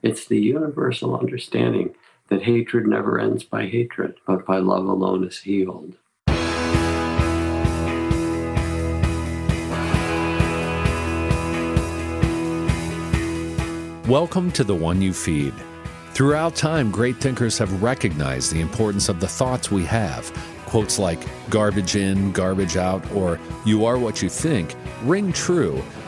[0.00, 1.92] It's the universal understanding
[2.28, 5.96] that hatred never ends by hatred, but by love alone is healed.
[14.06, 15.52] Welcome to The One You Feed.
[16.14, 20.30] Throughout time, great thinkers have recognized the importance of the thoughts we have.
[20.66, 21.18] Quotes like
[21.50, 25.82] garbage in, garbage out, or you are what you think ring true.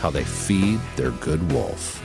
[0.00, 2.02] how they feed their good wolf.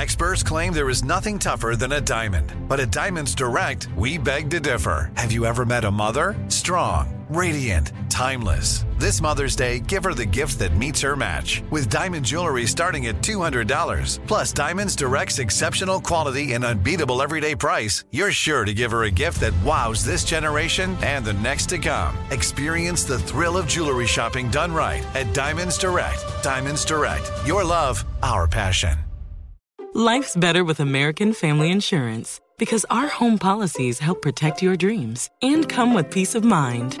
[0.00, 2.52] Experts claim there is nothing tougher than a diamond.
[2.68, 5.12] But at Diamonds Direct, we beg to differ.
[5.14, 6.34] Have you ever met a mother?
[6.48, 8.84] Strong, radiant, timeless.
[8.98, 11.62] This Mother's Day, give her the gift that meets her match.
[11.70, 14.26] With diamond jewelry starting at $200.
[14.26, 19.10] Plus, Diamonds Direct's exceptional quality and unbeatable everyday price, you're sure to give her a
[19.10, 22.16] gift that wows this generation and the next to come.
[22.30, 26.22] Experience the thrill of jewelry shopping done right at Diamonds Direct.
[26.42, 27.30] Diamonds Direct.
[27.46, 28.98] Your love, our passion.
[29.94, 35.68] Life's better with American Family Insurance because our home policies help protect your dreams and
[35.68, 37.00] come with peace of mind.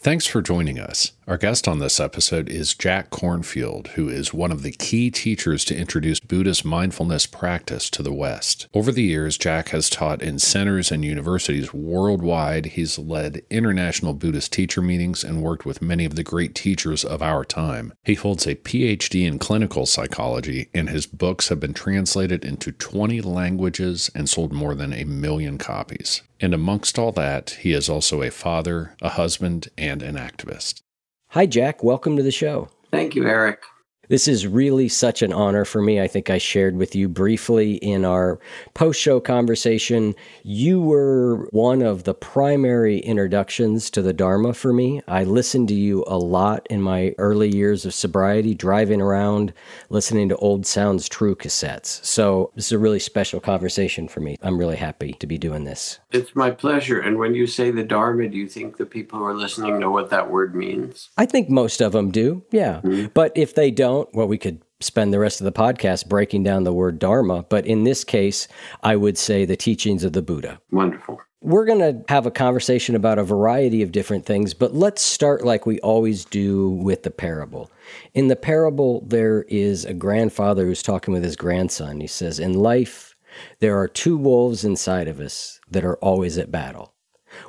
[0.00, 1.12] Thanks for joining us.
[1.26, 5.64] Our guest on this episode is Jack Kornfield, who is one of the key teachers
[5.64, 8.68] to introduce Buddhist mindfulness practice to the West.
[8.72, 12.66] Over the years, Jack has taught in centers and universities worldwide.
[12.66, 17.20] He's led international Buddhist teacher meetings and worked with many of the great teachers of
[17.20, 17.92] our time.
[18.04, 23.22] He holds a PhD in clinical psychology, and his books have been translated into 20
[23.22, 26.22] languages and sold more than a million copies.
[26.40, 30.82] And amongst all that, he is also a father, a husband, and an activist.
[31.30, 31.82] Hi, Jack.
[31.82, 32.68] Welcome to the show.
[32.90, 33.62] Thank you, Eric.
[34.08, 36.00] This is really such an honor for me.
[36.00, 38.38] I think I shared with you briefly in our
[38.74, 40.14] post show conversation.
[40.42, 45.02] You were one of the primary introductions to the Dharma for me.
[45.08, 49.52] I listened to you a lot in my early years of sobriety, driving around,
[49.88, 52.04] listening to old Sounds True cassettes.
[52.04, 54.36] So, this is a really special conversation for me.
[54.42, 55.98] I'm really happy to be doing this.
[56.12, 57.00] It's my pleasure.
[57.00, 59.90] And when you say the Dharma, do you think the people who are listening know
[59.90, 61.10] what that word means?
[61.16, 62.80] I think most of them do, yeah.
[62.82, 63.06] Mm-hmm.
[63.14, 66.64] But if they don't, well, we could spend the rest of the podcast breaking down
[66.64, 67.44] the word Dharma.
[67.48, 68.48] But in this case,
[68.82, 70.60] I would say the teachings of the Buddha.
[70.70, 71.20] Wonderful.
[71.42, 75.44] We're going to have a conversation about a variety of different things, but let's start
[75.44, 77.70] like we always do with the parable.
[78.14, 82.00] In the parable, there is a grandfather who's talking with his grandson.
[82.00, 83.14] He says, In life,
[83.60, 86.94] there are two wolves inside of us that are always at battle.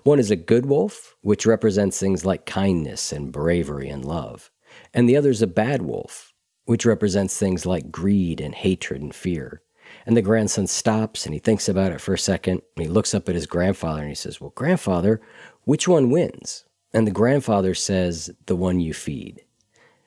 [0.03, 4.52] One is a good wolf, which represents things like kindness and bravery and love
[4.94, 6.34] and the other is a bad wolf,
[6.67, 9.61] which represents things like greed and hatred and fear.
[10.05, 12.61] And the grandson stops and he thinks about it for a second.
[12.75, 15.22] And he looks up at his grandfather and he says, Well, grandfather,
[15.63, 16.66] which one wins?
[16.94, 19.44] And the grandfather says, The one you feed.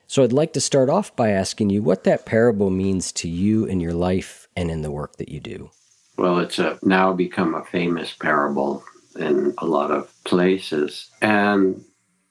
[0.07, 3.65] So I'd like to start off by asking you what that parable means to you
[3.65, 5.71] in your life and in the work that you do.
[6.17, 8.83] Well, it's a, now become a famous parable
[9.17, 11.09] in a lot of places.
[11.21, 11.83] And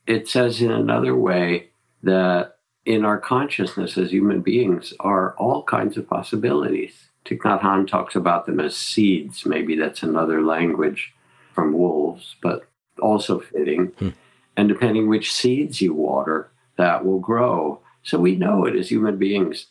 [0.06, 1.70] it says in another way
[2.02, 7.10] that in our consciousness as human beings are all kinds of possibilities.
[7.24, 9.44] Thich Nhat Hanh talks about them as seeds.
[9.44, 11.12] Maybe that's another language
[11.54, 12.66] from wolves, but
[13.00, 13.86] also fitting.
[13.98, 14.08] Hmm.
[14.56, 17.80] And depending which seeds you water, that will grow.
[18.02, 19.66] So we know it as human beings.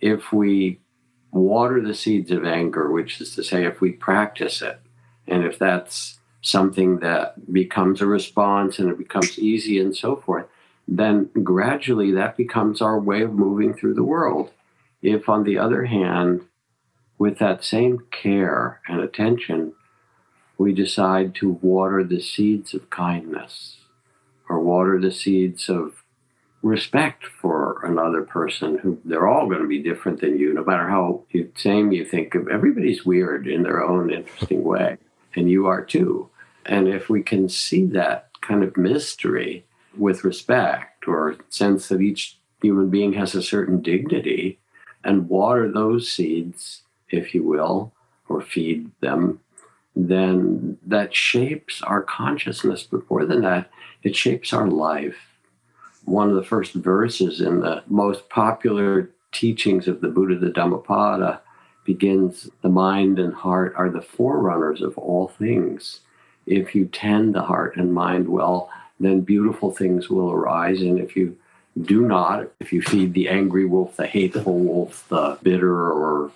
[0.00, 0.80] If we
[1.32, 4.80] water the seeds of anger, which is to say, if we practice it,
[5.26, 10.46] and if that's something that becomes a response and it becomes easy and so forth,
[10.90, 14.50] then gradually that becomes our way of moving through the world.
[15.00, 16.42] If, on the other hand,
[17.16, 19.72] with that same care and attention,
[20.58, 23.76] we decide to water the seeds of kindness
[24.48, 26.02] or water the seeds of
[26.62, 30.88] respect for another person who they're all going to be different than you, no matter
[30.88, 32.48] how you, same you think of.
[32.48, 34.98] Everybody's weird in their own interesting way,
[35.34, 36.28] and you are too.
[36.66, 39.64] And if we can see that kind of mystery
[39.96, 44.58] with respect or sense that each human being has a certain dignity
[45.04, 47.92] and water those seeds, if you will,
[48.28, 49.40] or feed them,
[49.96, 52.84] then that shapes our consciousness.
[52.84, 53.70] But more than that,
[54.02, 55.16] it shapes our life
[56.04, 61.40] one of the first verses in the most popular teachings of the Buddha, the Dhammapada,
[61.84, 66.00] begins The mind and heart are the forerunners of all things.
[66.46, 68.70] If you tend the heart and mind well,
[69.06, 70.80] then beautiful things will arise.
[70.80, 71.36] And if you
[71.80, 76.30] do not, if you feed the angry wolf, the hateful wolf, the bitter or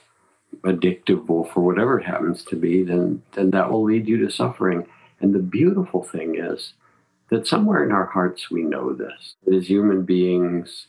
[0.63, 4.31] addictive wolf, or whatever it happens to be, then, then that will lead you to
[4.31, 4.87] suffering.
[5.21, 6.75] And the beautiful thing is,
[7.31, 9.35] that somewhere in our hearts we know this.
[9.53, 10.87] As human beings,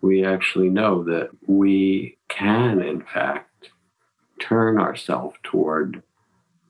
[0.00, 3.70] we actually know that we can, in fact,
[4.40, 6.02] turn ourselves toward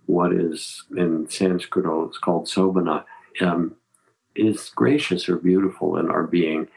[0.06, 3.04] what is in Sanskrit it's called sobhana,
[3.40, 3.76] um,
[4.34, 6.68] is gracious or beautiful in our being.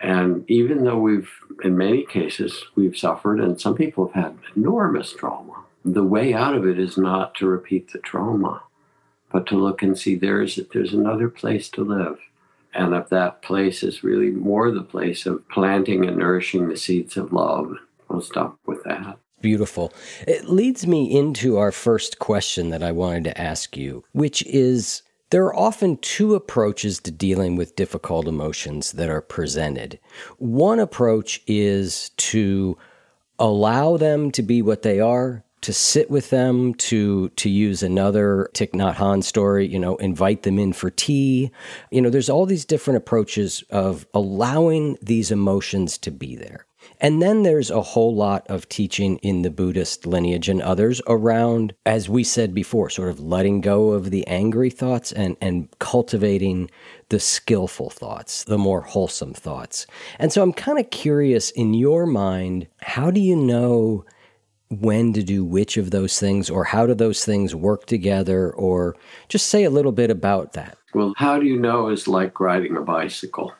[0.00, 1.30] And even though we've,
[1.62, 6.54] in many cases, we've suffered, and some people have had enormous trauma, the way out
[6.54, 8.62] of it is not to repeat the trauma
[9.34, 12.18] but to look and see there's there's another place to live.
[12.72, 17.16] And if that place is really more the place of planting and nourishing the seeds
[17.16, 17.74] of love
[18.08, 19.18] we'll stop with that.
[19.40, 19.92] Beautiful.
[20.28, 25.02] It leads me into our first question that i wanted to ask you which is
[25.30, 29.98] there are often two approaches to dealing with difficult emotions that are presented.
[30.38, 32.76] One approach is to
[33.38, 38.50] allow them to be what they are, to sit with them, to to use another
[38.54, 41.50] Thich Nhat Hanh story, you know, invite them in for tea.
[41.90, 46.66] You know, there's all these different approaches of allowing these emotions to be there.
[47.00, 51.74] And then there's a whole lot of teaching in the Buddhist lineage and others around,
[51.84, 56.70] as we said before, sort of letting go of the angry thoughts and, and cultivating
[57.08, 59.86] the skillful thoughts, the more wholesome thoughts.
[60.18, 64.04] And so I'm kind of curious in your mind, how do you know
[64.68, 68.96] when to do which of those things or how do those things work together or
[69.28, 72.76] just say a little bit about that well how do you know is like riding
[72.76, 73.52] a bicycle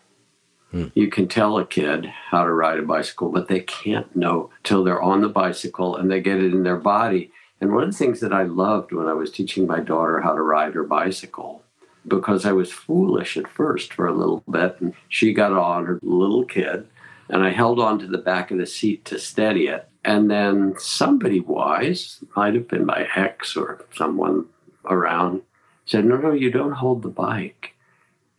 [0.75, 0.87] hmm.
[0.95, 4.85] you can tell a kid how to ride a bicycle but they can't know till
[4.85, 7.31] they're on the bicycle and they get it in their body
[7.61, 10.35] and one of the things that i loved when i was teaching my daughter how
[10.35, 11.63] to ride her bicycle
[12.07, 15.99] because i was foolish at first for a little bit and she got on her
[16.03, 16.87] little kid
[17.29, 20.75] and i held on to the back of the seat to steady it and then
[20.79, 24.47] somebody wise, might have been my ex or someone
[24.85, 25.43] around,
[25.87, 27.75] said, No, no, you don't hold the bike.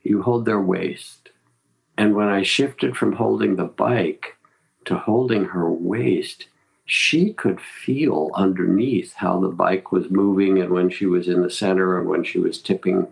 [0.04, 1.25] You hold their waist.
[1.98, 4.38] And when I shifted from holding the bike
[4.86, 6.48] to holding her waist,
[6.86, 11.50] she could feel underneath how the bike was moving and when she was in the
[11.50, 13.08] center and when she was tipping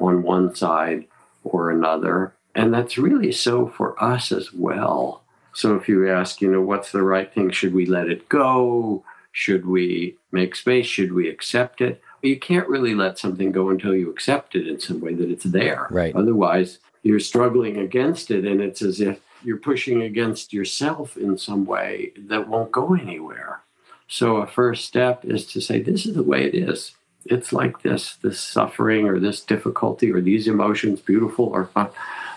[0.00, 1.06] on one side
[1.42, 2.34] or another.
[2.54, 5.22] And that's really so for us as well.
[5.54, 7.50] So if you ask, you know, what's the right thing?
[7.50, 9.04] Should we let it go?
[9.32, 10.86] Should we make space?
[10.86, 12.02] Should we accept it?
[12.22, 15.44] You can't really let something go until you accept it in some way that it's
[15.44, 15.86] there.
[15.90, 16.14] Right.
[16.14, 21.64] Otherwise, you're struggling against it, and it's as if you're pushing against yourself in some
[21.64, 23.60] way that won't go anywhere.
[24.08, 26.94] So, a first step is to say, This is the way it is.
[27.26, 31.88] It's like this, this suffering or this difficulty or these emotions, beautiful or fun.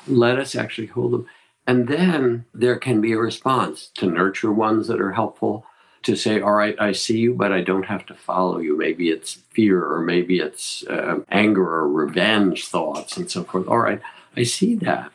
[0.08, 1.28] Let us actually hold them
[1.68, 5.66] and then there can be a response to nurture ones that are helpful,
[6.04, 8.78] to say, all right, I see you, but I don't have to follow you.
[8.78, 13.68] Maybe it's fear, or maybe it's uh, anger or revenge thoughts and so forth.
[13.68, 14.02] All right,
[14.38, 15.12] I see that.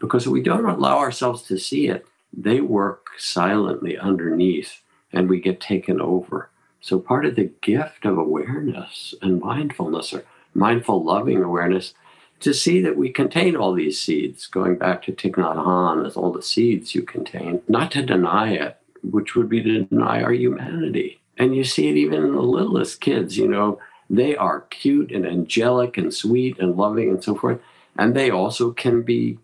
[0.00, 5.60] Because we don't allow ourselves to see it, they work silently underneath and we get
[5.60, 6.50] taken over.
[6.80, 11.94] So, part of the gift of awareness and mindfulness, or mindful loving awareness,
[12.40, 16.16] to see that we contain all these seeds, going back to Thich Nhat Hanh as
[16.16, 20.32] all the seeds you contain, not to deny it, which would be to deny our
[20.32, 21.20] humanity.
[21.38, 23.78] And you see it even in the littlest kids, you know,
[24.10, 27.60] they are cute and angelic and sweet and loving and so forth.
[27.98, 29.38] And they also can be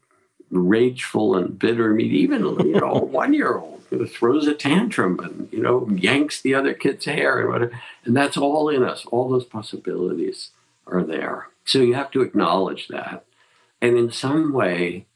[0.50, 1.92] rageful and bitter.
[1.92, 5.88] I mean, even, you know, a one year old throws a tantrum and, you know,
[5.90, 7.80] yanks the other kid's hair and whatever.
[8.04, 9.04] And that's all in us.
[9.06, 10.50] All those possibilities
[10.86, 11.48] are there.
[11.64, 13.24] So you have to acknowledge that.
[13.80, 15.06] And in some way,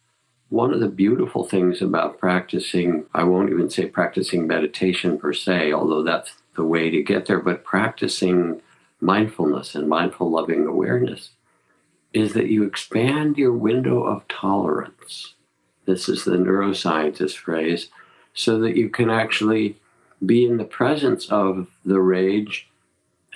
[0.48, 5.72] one of the beautiful things about practicing, I won't even say practicing meditation per se,
[5.72, 8.60] although that's the way to get there, but practicing
[9.00, 11.30] mindfulness and mindful loving awareness
[12.14, 15.34] is that you expand your window of tolerance
[15.86, 17.88] This is the neuroscientist phrase,
[18.32, 19.76] so that you can actually
[20.24, 22.68] be in the presence of the rage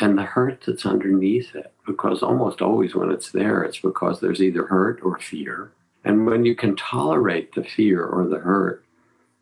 [0.00, 1.72] and the hurt that's underneath it.
[1.86, 5.72] Because almost always when it's there, it's because there's either hurt or fear.
[6.04, 8.84] And when you can tolerate the fear or the hurt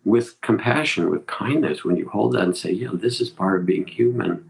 [0.04, 3.66] with compassion, with kindness, when you hold that and say, yeah, this is part of
[3.66, 4.48] being human,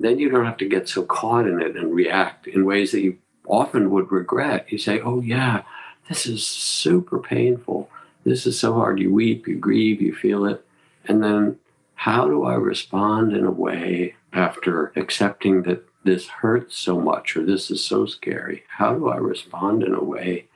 [0.00, 3.00] then you don't have to get so caught in it and react in ways that
[3.00, 4.70] you often would regret.
[4.70, 5.62] You say, oh, yeah,
[6.08, 7.90] this is super painful.
[8.24, 9.00] This is so hard.
[9.00, 10.64] You weep, you grieve, you feel it.
[11.06, 11.58] And then
[11.94, 17.44] how do I respond in a way after accepting that this hurts so much or
[17.44, 18.64] this is so scary?
[18.68, 20.46] How do I respond in a way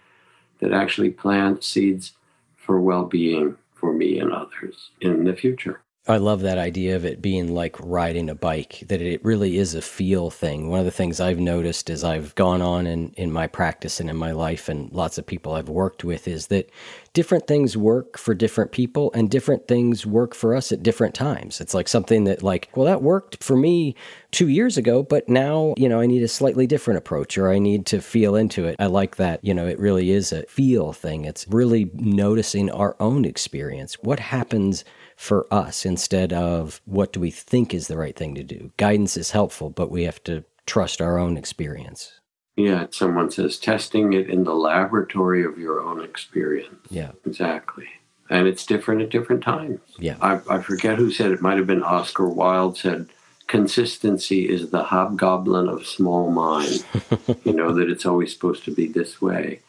[0.60, 2.12] that actually plants seeds
[2.56, 5.80] for well being for me and others in the future?
[6.08, 9.74] I love that idea of it being like riding a bike, that it really is
[9.74, 10.70] a feel thing.
[10.70, 14.08] One of the things I've noticed as I've gone on in, in my practice and
[14.08, 16.70] in my life, and lots of people I've worked with, is that
[17.12, 21.60] different things work for different people and different things work for us at different times.
[21.60, 23.94] It's like something that, like, well, that worked for me
[24.30, 27.58] two years ago, but now, you know, I need a slightly different approach or I
[27.58, 28.76] need to feel into it.
[28.78, 31.26] I like that, you know, it really is a feel thing.
[31.26, 33.94] It's really noticing our own experience.
[34.00, 34.84] What happens
[35.18, 38.70] for us instead of what do we think is the right thing to do.
[38.76, 42.20] Guidance is helpful, but we have to trust our own experience.
[42.56, 46.86] Yeah, someone says testing it in the laboratory of your own experience.
[46.88, 47.10] Yeah.
[47.26, 47.88] Exactly.
[48.30, 49.80] And it's different at different times.
[49.98, 50.16] Yeah.
[50.22, 53.08] I, I forget who said it, might have been Oscar Wilde said,
[53.48, 56.84] consistency is the hobgoblin of small mind.
[57.44, 59.62] you know, that it's always supposed to be this way.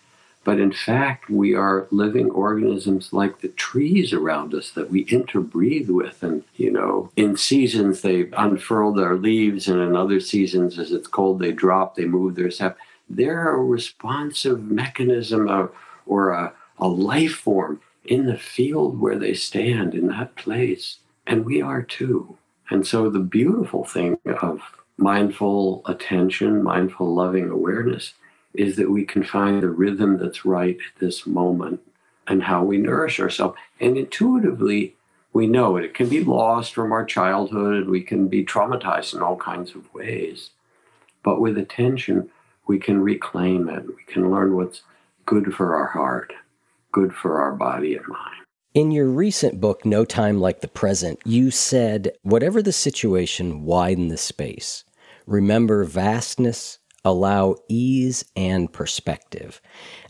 [0.50, 5.91] But in fact, we are living organisms like the trees around us that we interbreathe
[5.91, 6.24] with.
[6.24, 11.06] And, you know, in seasons they unfurl their leaves, and in other seasons, as it's
[11.06, 12.79] cold, they drop, they move their sap.
[13.08, 15.72] They're a responsive mechanism of,
[16.08, 20.98] or a, a life form in the field where they stand in that place.
[21.27, 22.39] And we are too.
[22.72, 24.63] And so the beautiful thing of
[24.98, 28.15] mindful attention, mindful loving awareness
[28.53, 31.82] is that we can find the rhythm that's right at this moment
[32.27, 33.58] and how we nourish ourselves.
[33.79, 34.96] And intuitively,
[35.34, 35.86] we know it.
[35.86, 37.88] It can be lost from our childhood.
[37.88, 40.51] We can be traumatized in all kinds of ways.
[41.24, 42.29] But with attention,
[42.68, 43.86] we can reclaim it.
[43.88, 44.82] We can learn what's
[45.25, 46.34] good for our heart,
[46.91, 48.36] good for our body and mind.
[48.74, 54.10] In your recent book, No Time Like the Present, you said, whatever the situation, widen
[54.10, 54.84] the space.
[55.25, 59.62] Remember vastness, allow ease and perspective.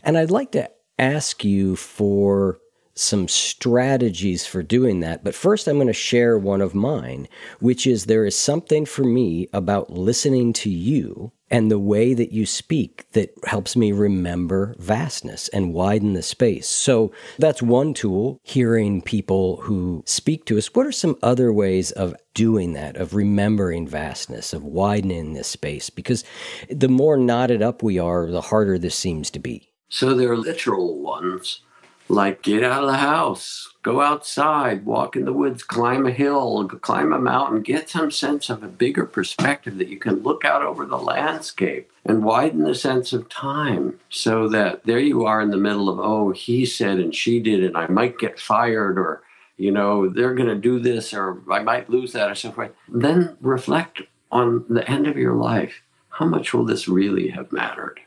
[0.02, 2.58] And I'd like to ask you for
[2.94, 5.24] some strategies for doing that.
[5.24, 7.28] But first, I'm going to share one of mine,
[7.60, 12.32] which is there is something for me about listening to you and the way that
[12.32, 16.68] you speak that helps me remember vastness and widen the space.
[16.68, 20.74] So that's one tool, hearing people who speak to us.
[20.74, 25.90] What are some other ways of doing that, of remembering vastness, of widening this space?
[25.90, 26.24] Because
[26.70, 29.72] the more knotted up we are, the harder this seems to be.
[29.88, 31.62] So there are literal ones
[32.10, 36.66] like get out of the house, go outside, walk in the woods, climb a hill,
[36.68, 40.62] climb a mountain, get some sense of a bigger perspective that you can look out
[40.62, 45.50] over the landscape and widen the sense of time so that there you are in
[45.50, 49.22] the middle of, oh, he said and she did, and I might get fired or,
[49.56, 52.72] you know, they're going to do this or I might lose that or so forth.
[52.88, 54.02] Then reflect
[54.32, 55.80] on the end of your life.
[56.08, 58.00] How much will this really have mattered?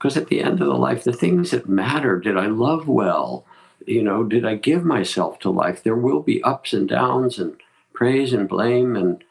[0.00, 3.44] Because at the end of the life, the things that matter did I love well?
[3.86, 5.82] You know, did I give myself to life?
[5.82, 7.60] There will be ups and downs and
[7.92, 9.22] praise and blame and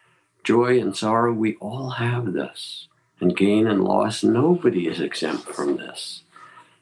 [0.43, 1.33] joy and sorrow.
[1.33, 2.88] We all have this.
[3.19, 6.21] And gain and loss, nobody is exempt from this.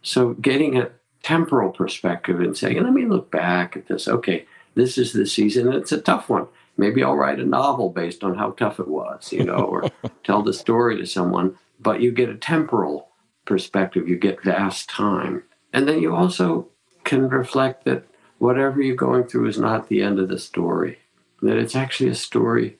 [0.01, 0.91] So getting a
[1.23, 4.09] temporal perspective and saying, let me look back at this.
[4.09, 5.71] Okay, this is the season.
[5.71, 6.47] It's a tough one.
[6.75, 9.89] Maybe I'll write a novel based on how tough it was, you know, or
[10.25, 11.57] tell the story to someone.
[11.79, 13.07] But you get a temporal
[13.47, 15.43] perspective, you get vast time.
[15.73, 16.67] And then you also
[17.03, 18.05] can reflect that
[18.37, 20.99] whatever you're going through is not the end of the story,
[21.41, 22.77] that it's actually a story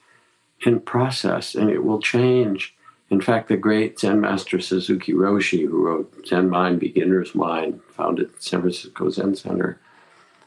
[0.66, 2.76] in process and it will change.
[3.10, 8.30] In fact, the great Zen master Suzuki Roshi, who wrote Zen Mind, Beginner's Mind, founded
[8.42, 9.80] San Francisco Zen Center,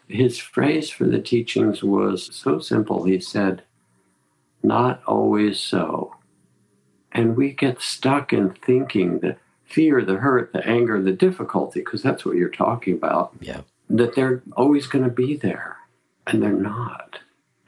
[0.09, 3.05] his phrase for the teachings was so simple.
[3.05, 3.63] He said,
[4.63, 6.17] Not always so.
[7.13, 9.39] And we get stuck in thinking that
[9.71, 13.33] fear, the hurt, the anger, the difficulty, because that's what you're talking about.
[13.41, 13.63] Yeah.
[13.89, 15.79] That they're always going to be there,
[16.27, 17.19] and they're not.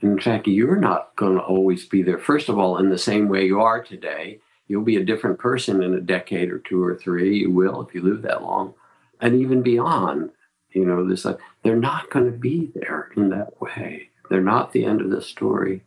[0.00, 2.18] In fact, you're not going to always be there.
[2.18, 5.82] First of all, in the same way you are today, you'll be a different person
[5.82, 7.38] in a decade or two or three.
[7.38, 8.74] You will if you live that long,
[9.20, 10.30] and even beyond.
[10.70, 14.08] You know, this like they're not going to be there in that way.
[14.30, 15.82] They're not the end of the story.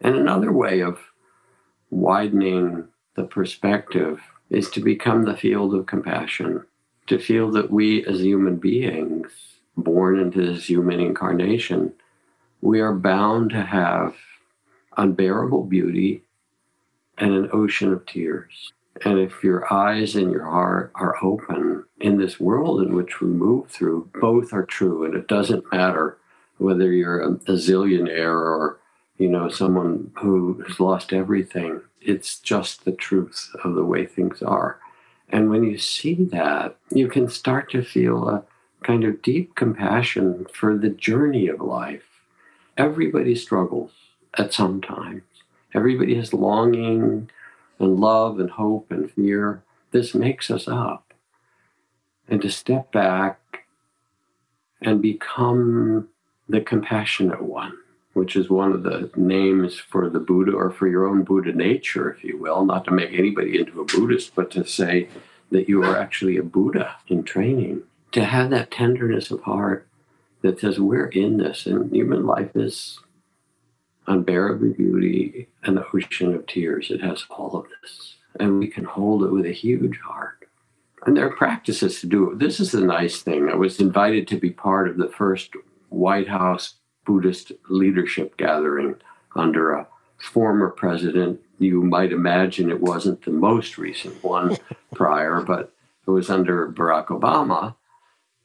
[0.00, 0.98] And another way of
[1.90, 6.64] widening the perspective is to become the field of compassion,
[7.06, 9.32] to feel that we as human beings,
[9.76, 11.92] born into this human incarnation,
[12.60, 14.14] we are bound to have
[14.96, 16.22] unbearable beauty
[17.18, 18.72] and an ocean of tears.
[19.04, 23.28] And if your eyes and your heart are open in this world in which we
[23.28, 25.04] move through, both are true.
[25.04, 26.18] And it doesn't matter
[26.58, 28.78] whether you're a, zillionaire or,
[29.16, 31.80] you know, someone who has lost everything.
[32.00, 34.78] It's just the truth of the way things are.
[35.28, 38.44] And when you see that, you can start to feel a
[38.82, 42.02] kind of deep compassion for the journey of life.
[42.76, 43.92] Everybody struggles
[44.36, 45.22] at some times.
[45.74, 47.30] Everybody has longing
[47.78, 49.62] and love and hope and fear.
[49.92, 51.12] This makes us up.
[52.28, 53.66] And to step back
[54.80, 56.08] and become
[56.48, 57.76] the compassionate one,
[58.12, 62.10] which is one of the names for the Buddha or for your own Buddha nature,
[62.10, 65.08] if you will, not to make anybody into a Buddhist, but to say
[65.50, 67.82] that you are actually a Buddha in training.
[68.12, 69.86] To have that tenderness of heart
[70.42, 72.98] that says, we're in this, and human life is
[74.06, 76.90] unbearably beauty, and the ocean of tears.
[76.90, 78.16] It has all of this.
[78.38, 80.48] And we can hold it with a huge heart.
[81.06, 82.38] And there are practices to do it.
[82.38, 83.48] This is the nice thing.
[83.48, 85.52] I was invited to be part of the first
[85.88, 86.74] White House
[87.10, 88.94] Buddhist leadership gathering
[89.34, 91.40] under a former president.
[91.58, 94.56] You might imagine it wasn't the most recent one
[94.94, 95.72] prior, but
[96.06, 97.74] it was under Barack Obama.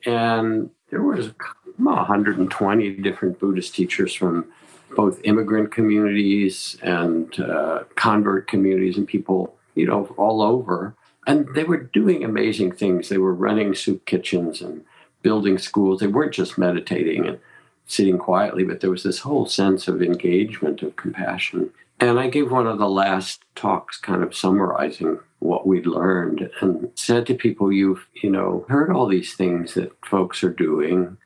[0.03, 1.29] And there was
[1.77, 4.47] 120 different Buddhist teachers from
[4.95, 10.95] both immigrant communities and uh, convert communities and people, you know, all over.
[11.27, 13.09] And they were doing amazing things.
[13.09, 14.83] They were running soup kitchens and
[15.21, 15.99] building schools.
[15.99, 17.39] They weren't just meditating and
[17.85, 21.69] sitting quietly, but there was this whole sense of engagement, of compassion.
[21.99, 26.89] And I gave one of the last talks kind of summarizing what we'd learned and
[26.95, 31.17] said to people, You've, you know, heard all these things that folks are doing.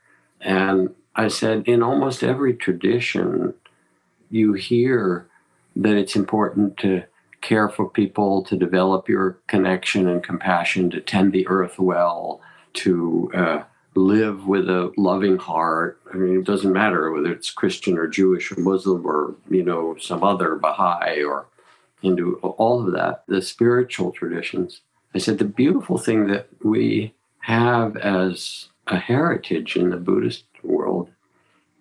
[0.41, 3.53] And I said, in almost every tradition,
[4.29, 5.27] you hear
[5.75, 7.03] that it's important to
[7.41, 12.41] care for people, to develop your connection and compassion, to tend the earth well,
[12.73, 13.63] to uh,
[13.99, 15.99] live with a loving heart.
[16.13, 19.95] I mean, it doesn't matter whether it's Christian or Jewish or Muslim or, you know,
[19.99, 21.47] some other Baha'i or
[22.01, 24.81] Hindu, all of that, the spiritual traditions.
[25.13, 31.09] I said, the beautiful thing that we have as a heritage in the Buddhist world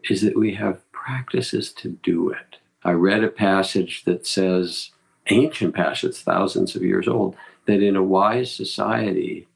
[0.08, 2.56] is that we have practices to do it.
[2.84, 4.90] I read a passage that says,
[5.28, 9.46] ancient passage, thousands of years old, that in a wise society,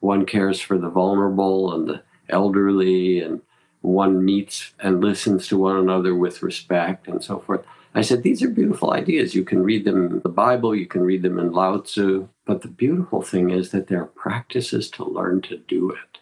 [0.00, 3.40] one cares for the vulnerable and the elderly, and
[3.82, 7.64] one meets and listens to one another with respect and so forth.
[7.94, 9.34] I said, These are beautiful ideas.
[9.34, 12.28] You can read them in the Bible, you can read them in Lao Tzu.
[12.44, 16.18] But the beautiful thing is that there are practices to learn to do it.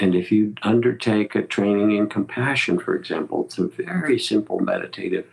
[0.00, 5.26] And if you undertake a training in compassion, for example, it's a very simple meditative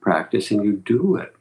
[0.00, 1.36] practice, and you do it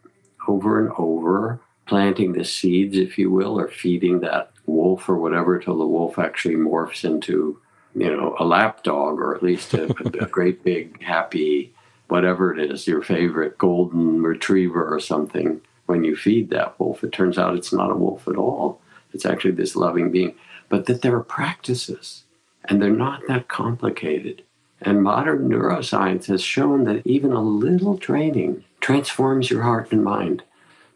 [0.48, 5.60] over and over, planting the seeds, if you will, or feeding that wolf or whatever
[5.60, 7.60] till the wolf actually morphs into,
[7.96, 9.86] you know, a lapdog or at least a,
[10.24, 11.74] a great big happy,
[12.08, 15.62] whatever it is, your favorite golden retriever or something.
[15.86, 18.82] When you feed that wolf, it turns out it's not a wolf at all.
[19.14, 20.36] It's actually this loving being.
[20.70, 22.24] But that there are practices
[22.66, 24.44] and they're not that complicated.
[24.82, 30.44] And modern neuroscience has shown that even a little training transforms your heart and mind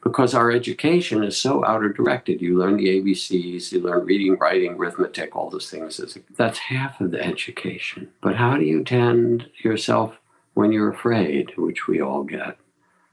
[0.06, 2.40] because our education is so outer directed.
[2.40, 6.00] You learn the ABCs, you learn reading, writing, arithmetic, all those things.
[6.38, 8.12] That's half of the education.
[8.22, 10.16] But how do you tend yourself
[10.54, 12.56] when you're afraid, which we all get?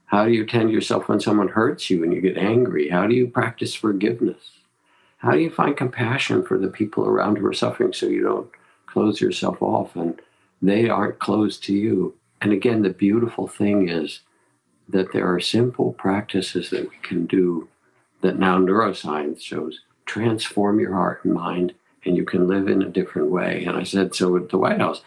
[0.05, 2.89] How do you tend yourself when someone hurts you and you get angry?
[2.89, 4.51] How do you practice forgiveness?
[5.17, 8.51] How do you find compassion for the people around who are suffering so you don't
[8.85, 10.21] close yourself off and
[10.61, 12.13] they aren't closed to you?
[12.39, 14.19] And again, the beautiful thing is
[14.93, 17.67] that there are simple practices that we can do
[18.21, 21.73] that now neuroscience shows transform your heart and mind,
[22.05, 23.63] and you can live in a different way.
[23.65, 25.01] And I said, so at the White House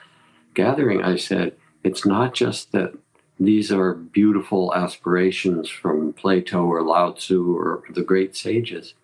[0.55, 2.93] gathering, I said, it's not just that
[3.39, 8.95] these are beautiful aspirations from Plato or Lao Tzu or the great sages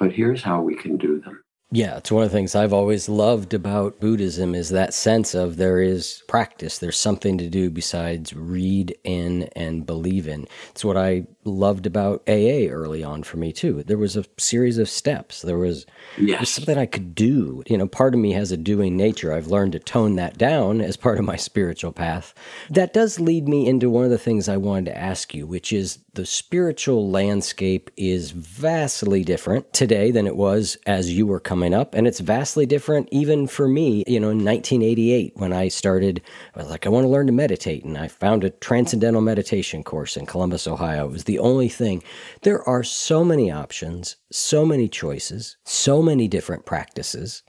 [0.00, 1.44] but here's how we can do them.
[1.72, 5.56] Yeah, it's one of the things I've always loved about Buddhism is that sense of
[5.56, 6.78] there is practice.
[6.78, 10.48] There's something to do besides read in and believe in.
[10.70, 13.84] It's what I loved about AA early on for me too.
[13.84, 15.42] There was a series of steps.
[15.42, 15.86] There was,
[16.18, 16.40] yes.
[16.40, 17.62] was something I could do.
[17.68, 19.32] You know, part of me has a doing nature.
[19.32, 22.34] I've learned to tone that down as part of my spiritual path.
[22.68, 25.72] That does lead me into one of the things I wanted to ask you, which
[25.72, 31.72] is the spiritual landscape is vastly different today than it was as you were coming
[31.72, 31.94] up.
[31.94, 36.20] And it's vastly different even for me, you know, in 1988 when I started,
[36.54, 37.84] I was like, I want to learn to meditate.
[37.84, 41.06] And I found a transcendental meditation course in Columbus, Ohio.
[41.06, 42.02] It was the only thing.
[42.42, 47.42] There are so many options, so many choices, so many different practices.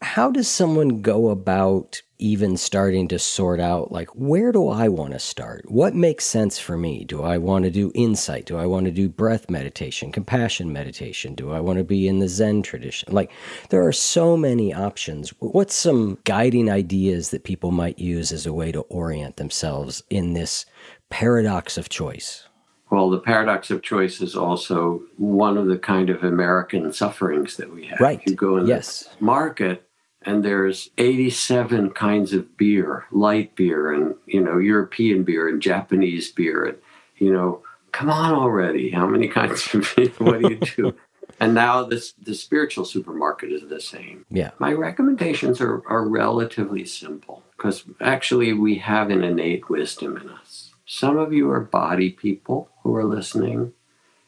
[0.00, 5.12] How does someone go about even starting to sort out like where do I want
[5.12, 5.70] to start?
[5.70, 7.04] What makes sense for me?
[7.04, 8.46] Do I want to do insight?
[8.46, 11.34] Do I want to do breath meditation, compassion meditation?
[11.34, 13.12] Do I want to be in the Zen tradition?
[13.12, 13.30] Like
[13.70, 15.30] there are so many options.
[15.40, 20.32] What's some guiding ideas that people might use as a way to orient themselves in
[20.32, 20.66] this
[21.10, 22.44] paradox of choice?
[22.90, 27.72] Well, the paradox of choice is also one of the kind of American sufferings that
[27.72, 28.00] we have.
[28.00, 28.22] Right.
[28.26, 29.08] You go in yes.
[29.18, 29.87] the market
[30.28, 36.30] and there's 87 kinds of beer, light beer and, you know, European beer and Japanese
[36.30, 36.76] beer and,
[37.16, 37.62] you know,
[37.92, 38.90] come on already.
[38.90, 40.12] How many kinds of beer?
[40.18, 40.94] What do you do?
[41.40, 44.26] and now this the spiritual supermarket is the same.
[44.30, 44.50] Yeah.
[44.58, 50.74] My recommendations are, are relatively simple because actually we have an innate wisdom in us.
[50.84, 53.72] Some of you are body people who are listening,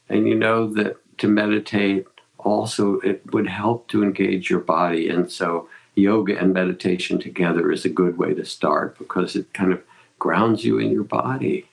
[0.09, 2.07] and you know that to meditate
[2.39, 5.11] also it would help to engage your body.
[5.11, 9.73] And so yoga and meditation together is a good way to start because it kind
[9.73, 9.83] of
[10.19, 11.69] grounds you in your body.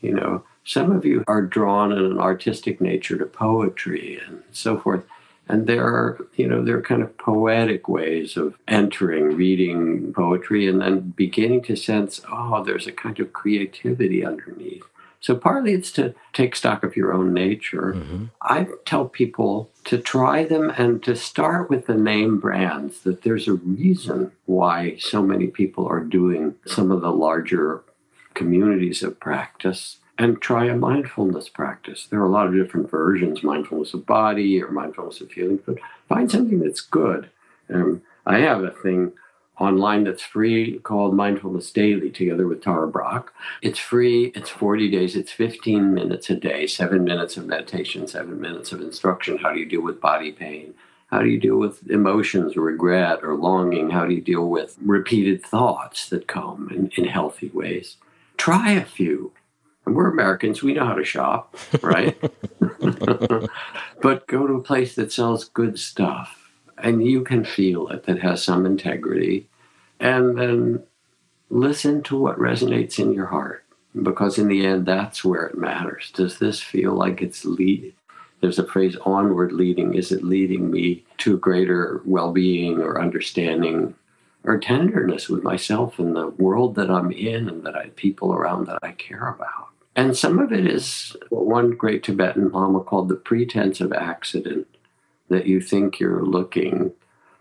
[0.00, 4.78] You know, some of you are drawn in an artistic nature to poetry and so
[4.78, 5.04] forth.
[5.48, 10.68] And there are, you know, there are kind of poetic ways of entering, reading poetry,
[10.68, 14.82] and then beginning to sense, oh, there's a kind of creativity underneath.
[15.20, 17.94] So partly it's to take stock of your own nature.
[17.96, 18.24] Mm-hmm.
[18.42, 23.48] I tell people to try them and to start with the name brands, that there's
[23.48, 27.82] a reason why so many people are doing some of the larger
[28.34, 32.06] communities of practice and try a mindfulness practice.
[32.06, 35.78] There are a lot of different versions mindfulness of body or mindfulness of feeling, but
[36.08, 37.30] find something that's good.
[37.72, 39.12] Um, I have a thing
[39.58, 43.32] online that's free called Mindfulness Daily together with Tara Brach.
[43.62, 48.40] It's free, it's 40 days, it's 15 minutes a day, seven minutes of meditation, seven
[48.40, 49.38] minutes of instruction.
[49.38, 50.74] How do you deal with body pain?
[51.10, 53.90] How do you deal with emotions, regret, or longing?
[53.90, 57.96] How do you deal with repeated thoughts that come in, in healthy ways?
[58.36, 59.32] Try a few.
[59.86, 62.18] And we're Americans, we know how to shop, right?
[64.02, 66.45] but go to a place that sells good stuff
[66.78, 69.48] and you can feel it that has some integrity.
[70.00, 70.82] And then
[71.50, 73.64] listen to what resonates in your heart
[74.02, 76.10] because in the end that's where it matters.
[76.12, 77.94] Does this feel like it's lead
[78.40, 79.94] there's a phrase onward leading.
[79.94, 83.94] Is it leading me to greater well-being or understanding
[84.44, 88.66] or tenderness with myself and the world that i'm in and that i people around
[88.66, 89.68] that i care about?
[89.96, 94.68] And some of it is what one great tibetan lama called the pretense of accident
[95.28, 96.92] that you think you're looking,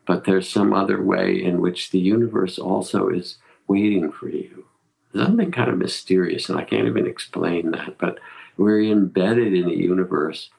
[0.05, 4.65] but there's some other way in which the universe also is waiting for you.
[5.13, 8.19] Something kind of mysterious, and I can't even explain that, but
[8.57, 10.49] we're embedded in a universe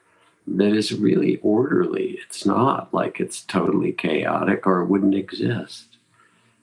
[0.47, 2.19] that is really orderly.
[2.23, 5.97] It's not like it's totally chaotic or it wouldn't exist.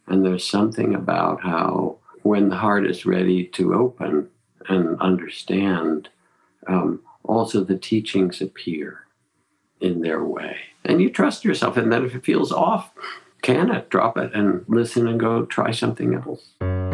[0.07, 4.31] And there's something about how, when the heart is ready to open
[4.69, 6.09] and understand,
[6.67, 9.04] um, also the teachings appear
[9.85, 10.57] in their way.
[10.85, 11.77] And you trust yourself.
[11.77, 12.91] And then if it feels off,
[13.43, 16.94] can it, drop it, and listen and go try something else.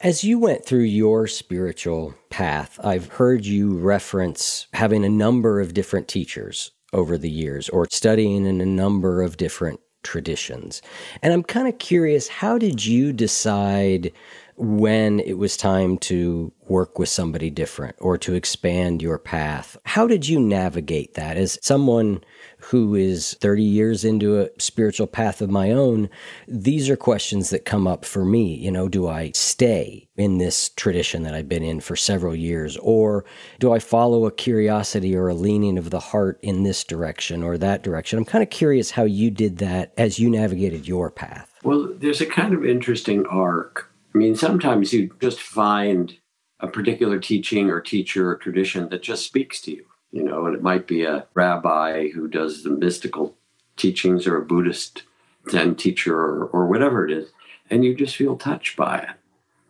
[0.00, 5.74] As you went through your spiritual path, I've heard you reference having a number of
[5.74, 10.82] different teachers over the years or studying in a number of different traditions.
[11.20, 14.12] And I'm kind of curious how did you decide
[14.58, 19.76] when it was time to work with somebody different or to expand your path.
[19.84, 22.22] How did you navigate that as someone
[22.58, 26.10] who is 30 years into a spiritual path of my own?
[26.48, 28.54] These are questions that come up for me.
[28.56, 32.76] You know, do I stay in this tradition that I've been in for several years
[32.78, 33.24] or
[33.60, 37.56] do I follow a curiosity or a leaning of the heart in this direction or
[37.58, 38.18] that direction?
[38.18, 41.54] I'm kind of curious how you did that as you navigated your path.
[41.62, 46.18] Well, there's a kind of interesting arc I mean, sometimes you just find
[46.58, 50.56] a particular teaching or teacher or tradition that just speaks to you, you know, and
[50.56, 53.36] it might be a rabbi who does the mystical
[53.76, 55.04] teachings or a Buddhist
[55.48, 57.30] Zen teacher or, or whatever it is,
[57.70, 59.16] and you just feel touched by it.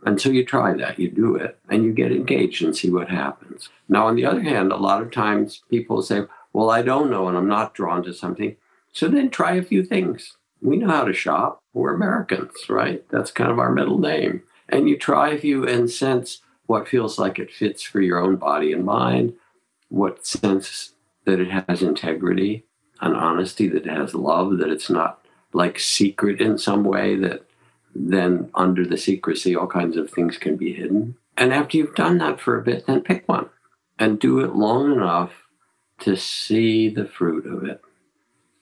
[0.07, 3.11] And so you try that, you do it, and you get engaged and see what
[3.11, 3.69] happens.
[3.87, 6.23] Now, on the other hand, a lot of times people say,
[6.55, 8.57] Well, I don't know, and I'm not drawn to something.
[8.95, 11.63] So then try a few things we know how to shop.
[11.73, 13.05] We're Americans, right?
[13.11, 14.43] That's kind of our middle name.
[14.69, 18.37] And you try if you and sense what feels like it fits for your own
[18.37, 19.35] body and mind,
[19.89, 20.93] what sense
[21.25, 22.65] that it has integrity
[23.01, 25.21] and honesty, that it has love, that it's not
[25.53, 27.45] like secret in some way, that
[27.95, 31.17] then under the secrecy, all kinds of things can be hidden.
[31.37, 33.49] And after you've done that for a bit, then pick one
[33.99, 35.33] and do it long enough
[36.01, 37.81] to see the fruit of it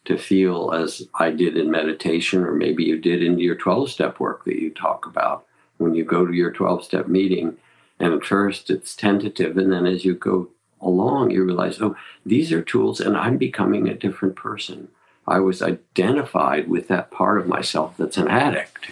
[0.07, 4.19] to feel as I did in meditation, or maybe you did in your 12 step
[4.19, 5.45] work that you talk about
[5.79, 7.57] when you go to your 12 step meeting.
[7.99, 9.57] And at first it's tentative.
[9.57, 10.49] And then as you go
[10.81, 14.89] along, you realize, oh, these are tools, and I'm becoming a different person.
[15.27, 18.91] I was identified with that part of myself that's an addict.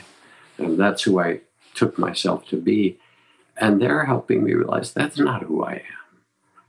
[0.59, 1.40] And that's who I
[1.74, 2.98] took myself to be.
[3.57, 6.20] And they're helping me realize that's not who I am.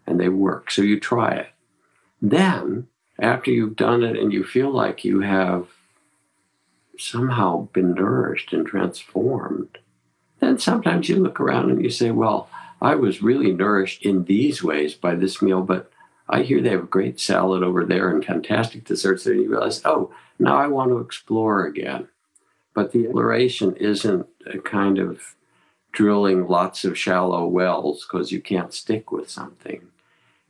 [0.06, 0.70] And they work.
[0.70, 1.50] So you try it.
[2.22, 2.88] Then
[3.20, 5.68] after you've done it and you feel like you have
[6.98, 9.78] somehow been nourished and transformed,
[10.40, 12.50] then sometimes you look around and you say, Well,
[12.82, 15.92] I was really nourished in these ways by this meal, but
[16.28, 19.34] I hear they have a great salad over there and fantastic desserts there.
[19.34, 22.08] And you realize, oh, now I want to explore again.
[22.74, 25.36] But the exploration isn't a kind of
[25.92, 29.88] drilling lots of shallow wells because you can't stick with something.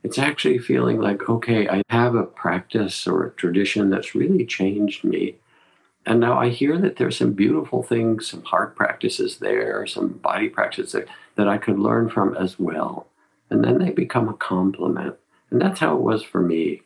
[0.06, 5.04] It's actually feeling like, okay, I have a practice or a tradition that's really changed
[5.04, 5.38] me.
[6.06, 10.48] And now I hear that there's some beautiful things, some heart practices there, some body
[10.48, 13.08] practices there, that I could learn from as well.
[13.50, 15.15] And then they become a complement.
[15.50, 16.84] And that's how it was for me.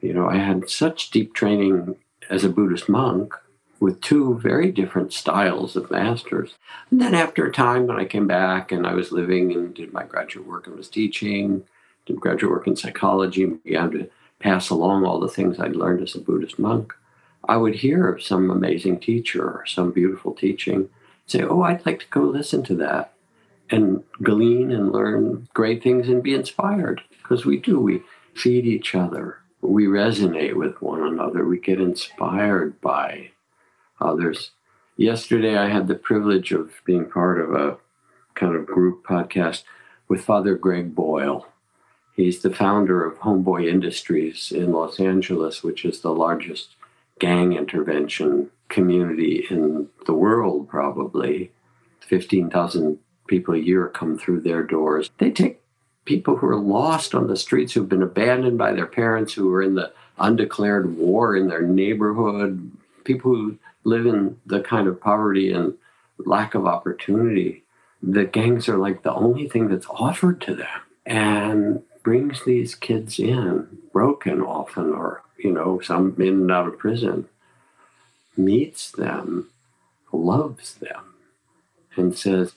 [0.00, 1.96] You know, I had such deep training
[2.30, 3.34] as a Buddhist monk
[3.80, 6.54] with two very different styles of masters.
[6.92, 9.92] And then after a time, when I came back and I was living and did
[9.92, 11.64] my graduate work and was teaching,
[12.06, 16.14] did graduate work in psychology began to pass along all the things I'd learned as
[16.14, 16.92] a Buddhist monk,
[17.48, 20.88] I would hear of some amazing teacher or some beautiful teaching,
[21.26, 23.12] say, Oh, I'd like to go listen to that
[23.70, 27.02] and glean and learn great things and be inspired.
[27.22, 28.02] Because we do, we
[28.34, 33.30] feed each other, we resonate with one another, we get inspired by
[34.00, 34.50] others.
[34.96, 37.78] Yesterday, I had the privilege of being part of a
[38.34, 39.62] kind of group podcast
[40.08, 41.46] with Father Greg Boyle.
[42.16, 46.70] He's the founder of Homeboy Industries in Los Angeles, which is the largest
[47.18, 51.52] gang intervention community in the world, probably.
[52.00, 55.10] 15,000 people a year come through their doors.
[55.18, 55.60] They take
[56.06, 59.62] people who are lost on the streets, who've been abandoned by their parents, who are
[59.62, 62.70] in the undeclared war in their neighborhood,
[63.04, 65.74] people who live in the kind of poverty and
[66.18, 67.62] lack of opportunity.
[68.02, 73.18] The gangs are like the only thing that's offered to them and brings these kids
[73.18, 77.28] in, broken often, or, you know, some in and out of prison,
[78.36, 79.50] meets them,
[80.12, 81.14] loves them,
[81.96, 82.52] and says,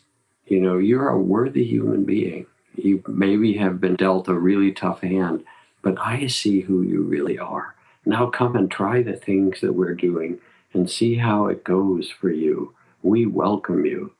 [0.45, 2.45] you know, you're a worthy human being.
[2.75, 5.43] You maybe have been dealt a really tough hand,
[5.81, 7.73] but I see who you really are.
[8.05, 10.37] Now come and try the things that we're doing
[10.73, 12.75] and see how it goes for you.
[13.01, 14.13] We welcome you.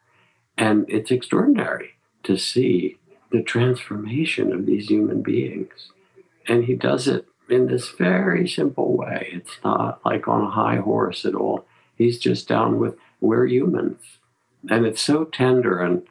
[0.58, 1.92] And it's extraordinary
[2.24, 2.98] to see
[3.32, 5.92] the transformation of these human beings.
[6.48, 9.30] And he does it in this very simple way.
[9.32, 11.66] It's not like on a high horse at all.
[11.96, 14.02] He's just down with, we're humans.
[14.70, 16.04] And it's so tender and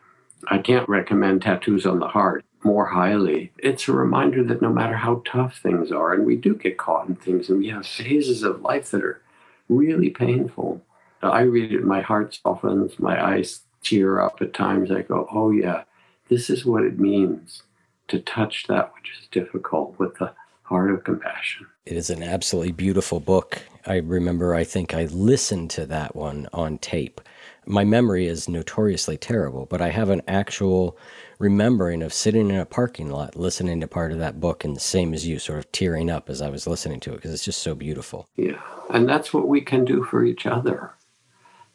[0.46, 3.52] I can't recommend tattoos on the heart more highly.
[3.58, 7.08] It's a reminder that no matter how tough things are, and we do get caught
[7.08, 9.22] in things, and we have phases of life that are
[9.68, 10.82] really painful.
[11.22, 14.90] I read it, my heart softens, my eyes tear up at times.
[14.90, 15.84] I go, oh, yeah,
[16.28, 17.62] this is what it means
[18.08, 21.66] to touch that which is difficult with the heart of compassion.
[21.86, 23.62] It is an absolutely beautiful book.
[23.86, 27.20] I remember, I think I listened to that one on tape
[27.68, 30.96] my memory is notoriously terrible, but I have an actual
[31.38, 34.80] remembering of sitting in a parking lot listening to part of that book and the
[34.80, 37.44] same as you, sort of tearing up as I was listening to it because it's
[37.44, 38.26] just so beautiful.
[38.36, 38.60] Yeah.
[38.90, 40.92] And that's what we can do for each other.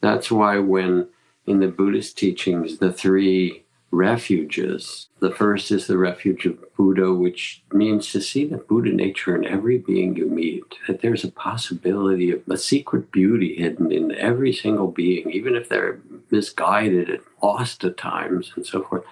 [0.01, 1.07] That's why when
[1.45, 3.62] in the Buddhist teachings, the three
[3.93, 5.07] refuges.
[5.19, 9.45] The first is the refuge of Buddha, which means to see the Buddha nature in
[9.45, 14.51] every being you meet, that there's a possibility of a secret beauty hidden in every
[14.51, 15.99] single being, even if they're
[16.31, 19.03] misguided and lost at times and so forth.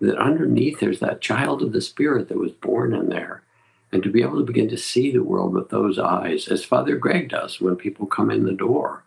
[0.00, 3.42] That underneath there's that child of the spirit that was born in there.
[3.92, 6.96] And to be able to begin to see the world with those eyes, as Father
[6.96, 9.04] Greg does when people come in the door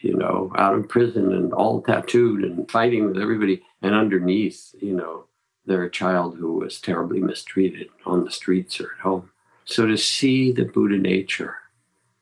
[0.00, 3.62] you know, out of prison and all tattooed and fighting with everybody.
[3.82, 5.24] And underneath, you know,
[5.66, 9.30] they're a child who was terribly mistreated on the streets or at home.
[9.64, 11.56] So to see the Buddha nature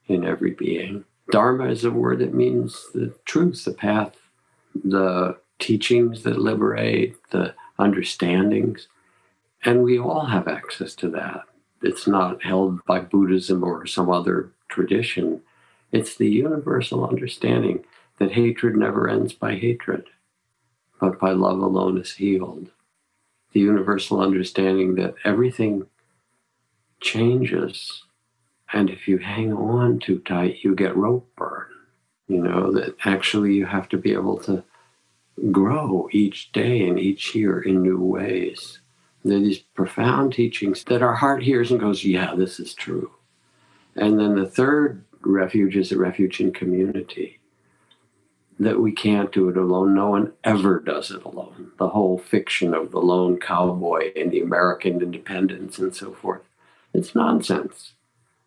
[0.09, 1.05] in every being.
[1.31, 4.17] Dharma is a word that means the truth, the path,
[4.85, 8.89] the teachings that liberate, the understandings.
[9.65, 11.43] And we all have access to that.
[11.83, 15.43] It's not held by Buddhism or some other tradition.
[15.93, 17.85] It's the universal understanding
[18.19, 20.07] that hatred never ends by hatred,
[21.01, 22.71] but by love alone is healed.
[23.53, 25.87] The universal understanding that everything
[27.01, 28.03] changes,
[28.73, 31.67] and if you hang on too tight, you get rope burn.
[32.29, 34.65] You know, that actually you have to be able to
[35.53, 38.81] grow each day and each year in new ways.
[39.25, 43.13] There are these profound teachings that our heart hears and goes, Yeah, this is true.
[43.95, 47.39] And then the third refuge is a refuge in community.
[48.59, 49.95] That we can't do it alone.
[49.95, 51.73] No one ever does it alone.
[51.79, 56.43] The whole fiction of the lone cowboy and the American independence and so forth.
[56.95, 57.93] It's nonsense.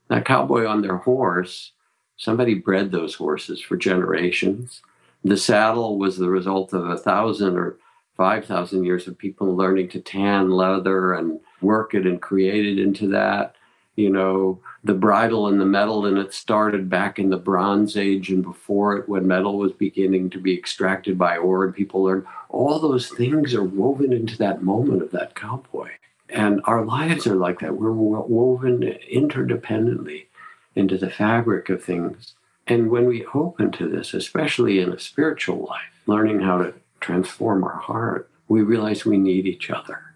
[0.07, 1.73] That cowboy on their horse,
[2.17, 4.81] somebody bred those horses for generations.
[5.23, 7.77] The saddle was the result of a thousand or
[8.17, 13.07] 5,000 years of people learning to tan leather and work it and create it into
[13.09, 13.55] that
[13.99, 18.29] you know, the bridle and the metal, and it started back in the Bronze Age
[18.29, 22.25] and before it, when metal was beginning to be extracted by ore, and people learned
[22.47, 25.89] all those things are woven into that moment of that cowboy.
[26.29, 27.75] And our lives are like that.
[27.75, 28.81] We're woven
[29.11, 30.27] interdependently
[30.75, 32.35] into the fabric of things.
[32.65, 37.63] And when we open to this, especially in a spiritual life, learning how to transform
[37.63, 40.13] our heart, we realize we need each other.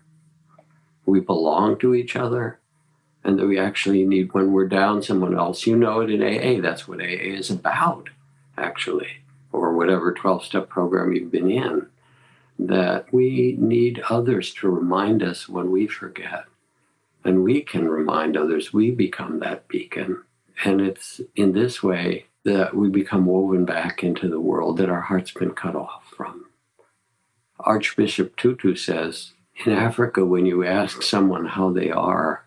[1.06, 2.60] We belong to each other
[3.24, 5.66] and that we actually need when we're down someone else.
[5.66, 6.62] You know it in AA.
[6.62, 8.10] That's what AA is about,
[8.58, 11.88] actually, or whatever 12 step program you've been in.
[12.60, 16.46] That we need others to remind us when we forget.
[17.24, 18.74] And we can remind others.
[18.74, 20.24] We become that beacon.
[20.66, 25.02] And it's in this way that we become woven back into the world that our
[25.02, 26.46] heart's been cut off from.
[27.60, 29.32] Archbishop Tutu says
[29.66, 32.46] in Africa, when you ask someone how they are,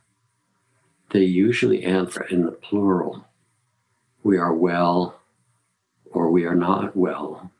[1.10, 3.26] they usually answer in the plural.
[4.22, 5.20] We are well
[6.10, 7.50] or we are not well.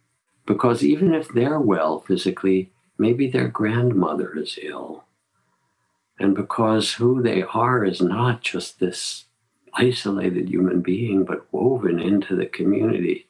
[0.47, 5.05] Because even if they're well physically, maybe their grandmother is ill.
[6.19, 9.25] And because who they are is not just this
[9.75, 13.27] isolated human being, but woven into the community,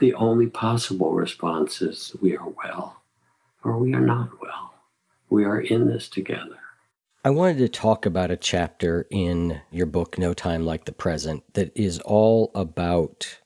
[0.00, 3.00] the only possible response is we are well
[3.62, 4.74] or we are not well.
[5.30, 6.57] We are in this together.
[7.24, 11.42] I wanted to talk about a chapter in your book, No Time Like the Present,
[11.54, 13.40] that is all about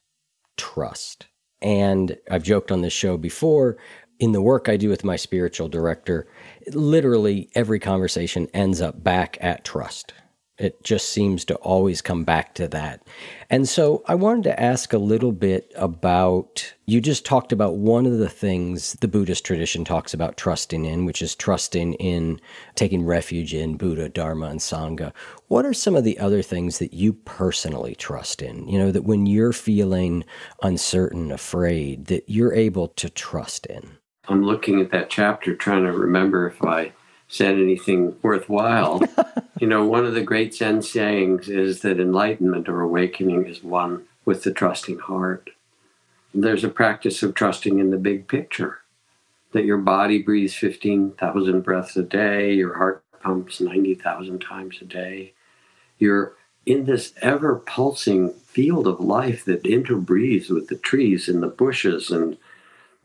[0.59, 1.27] trust.
[1.63, 3.79] And I've joked on this show before
[4.19, 6.29] in the work I do with my spiritual director,
[6.73, 10.13] literally every conversation ends up back at trust.
[10.59, 13.03] It just seems to always come back to that.
[13.49, 18.05] And so I wanted to ask a little bit about you just talked about one
[18.05, 22.39] of the things the Buddhist tradition talks about trusting in, which is trusting in
[22.75, 25.13] taking refuge in Buddha, Dharma, and Sangha.
[25.49, 28.69] What are some of the other things that you personally trust in?
[28.69, 30.23] You know, that when you're feeling
[30.63, 33.97] uncertain, afraid, that you're able to trust in?
[34.29, 36.93] I'm looking at that chapter trying to remember if I
[37.27, 39.01] said anything worthwhile.
[39.63, 44.07] you know, one of the great Zen sayings is that enlightenment or awakening is one
[44.25, 45.51] with the trusting heart.
[46.35, 48.81] There's a practice of trusting in the big picture
[49.53, 55.33] that your body breathes 15,000 breaths a day, your heart pumps 90,000 times a day.
[55.97, 56.35] You're
[56.67, 62.11] in this ever pulsing field of life that interbreathes with the trees and the bushes
[62.11, 62.37] and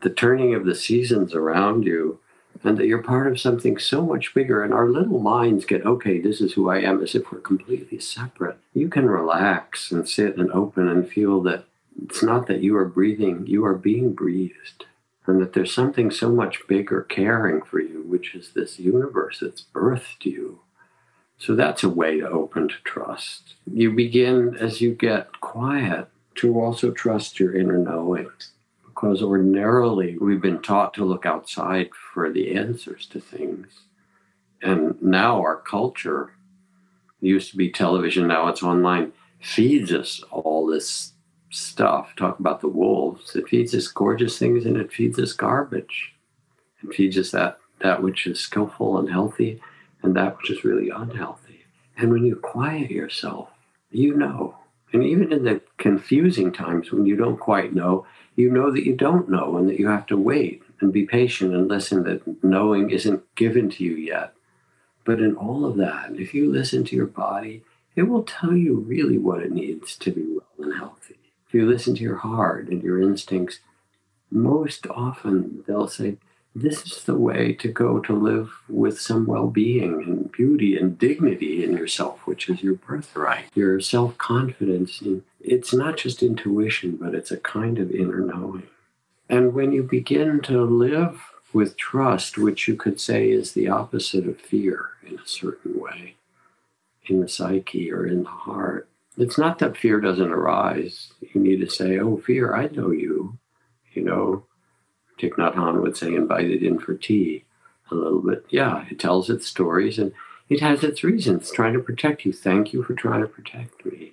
[0.00, 2.18] the turning of the seasons around you
[2.64, 4.62] and that you're part of something so much bigger.
[4.62, 7.98] And our little minds get, okay, this is who I am, as if we're completely
[8.00, 8.58] separate.
[8.74, 11.64] You can relax and sit and open and feel that
[12.04, 14.86] it's not that you are breathing, you are being breathed.
[15.26, 19.66] And that there's something so much bigger caring for you, which is this universe that's
[19.74, 20.60] birthed you.
[21.36, 23.54] So that's a way to open to trust.
[23.70, 28.30] You begin as you get quiet to also trust your inner knowing
[28.98, 33.82] because ordinarily we've been taught to look outside for the answers to things.
[34.60, 36.32] And now our culture
[37.20, 41.12] used to be television, now it's online, feeds us all this
[41.50, 42.12] stuff.
[42.16, 43.36] Talk about the wolves.
[43.36, 46.14] It feeds us gorgeous things and it feeds us garbage.
[46.82, 49.60] It feeds us that, that which is skillful and healthy
[50.02, 51.60] and that which is really unhealthy.
[51.96, 53.50] And when you quiet yourself,
[53.92, 54.57] you know.
[54.92, 58.94] And even in the confusing times when you don't quite know, you know that you
[58.94, 62.90] don't know and that you have to wait and be patient and listen that knowing
[62.90, 64.32] isn't given to you yet.
[65.04, 67.64] But in all of that, if you listen to your body,
[67.96, 71.18] it will tell you really what it needs to be well and healthy.
[71.46, 73.60] If you listen to your heart and your instincts,
[74.30, 76.18] most often they'll say,
[76.60, 80.98] this is the way to go to live with some well being and beauty and
[80.98, 85.02] dignity in yourself, which is your birthright, your self confidence.
[85.40, 88.66] It's not just intuition, but it's a kind of inner knowing.
[89.28, 91.20] And when you begin to live
[91.52, 96.16] with trust, which you could say is the opposite of fear in a certain way,
[97.06, 101.12] in the psyche or in the heart, it's not that fear doesn't arise.
[101.20, 103.38] You need to say, Oh, fear, I know you.
[103.94, 104.44] You know,
[105.18, 107.44] Thich Nhat Hanh would say, invited in for tea
[107.90, 108.44] a little bit.
[108.50, 110.12] Yeah, it tells its stories and
[110.48, 112.32] it has its reasons trying to protect you.
[112.32, 114.12] Thank you for trying to protect me.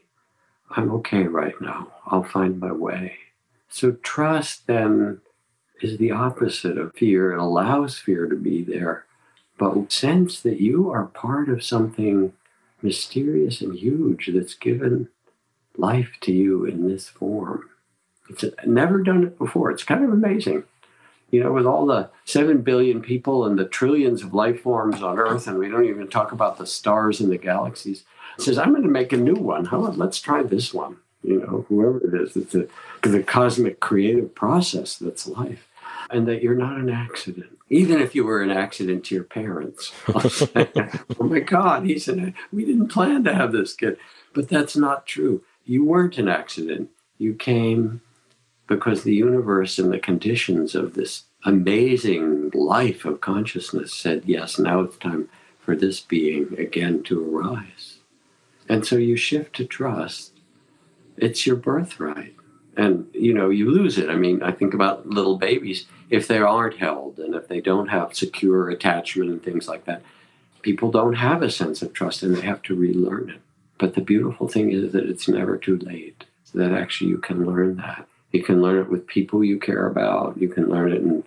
[0.71, 1.91] I'm okay right now.
[2.07, 3.17] I'll find my way.
[3.69, 5.21] So trust then
[5.81, 7.33] is the opposite of fear.
[7.33, 9.05] It allows fear to be there,
[9.57, 12.33] but sense that you are part of something
[12.81, 15.09] mysterious and huge that's given
[15.77, 17.69] life to you in this form.
[18.29, 19.71] It's never done it before.
[19.71, 20.63] It's kind of amazing
[21.32, 25.19] you know, with all the 7 billion people and the trillions of life forms on
[25.19, 28.03] Earth, and we don't even talk about the stars and the galaxies,
[28.38, 29.65] says, I'm going to make a new one.
[29.65, 30.97] How about let's try this one?
[31.23, 32.67] You know, whoever it is, it's a,
[33.01, 35.67] the cosmic creative process that's life.
[36.11, 37.57] And that you're not an accident.
[37.69, 39.91] Even if you were an accident to your parents.
[40.07, 43.97] oh my God, he's an, we didn't plan to have this kid.
[44.34, 45.41] But that's not true.
[45.63, 46.91] You weren't an accident.
[47.17, 48.01] You came
[48.68, 54.82] because the universe and the conditions of this amazing life of consciousness said, yes, now
[54.82, 57.99] it's time for this being again to arise.
[58.68, 60.34] And so you shift to trust.
[61.18, 62.36] It's your birthright.
[62.78, 64.09] And, you know, you lose it.
[64.09, 65.86] I mean, I think about little babies.
[66.09, 70.01] If they aren't held and if they don't have secure attachment and things like that,
[70.61, 73.41] people don't have a sense of trust and they have to relearn it.
[73.78, 77.78] But the beautiful thing is that it's never too late, that actually you can learn
[77.78, 78.07] that.
[78.36, 80.38] You can learn it with people you care about.
[80.38, 81.23] You can learn it in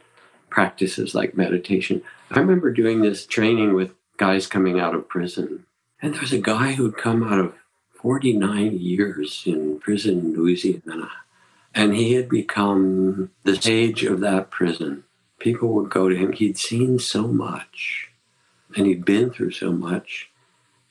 [0.51, 2.03] practices like meditation.
[2.31, 5.65] I remember doing this training with guys coming out of prison.
[6.03, 7.55] And there was a guy who'd come out of
[7.95, 11.11] 49 years in prison in Louisiana.
[11.75, 15.05] And he had become the sage of that prison.
[15.39, 16.33] People would go to him.
[16.33, 18.11] He'd seen so much
[18.77, 20.31] and he'd been through so much.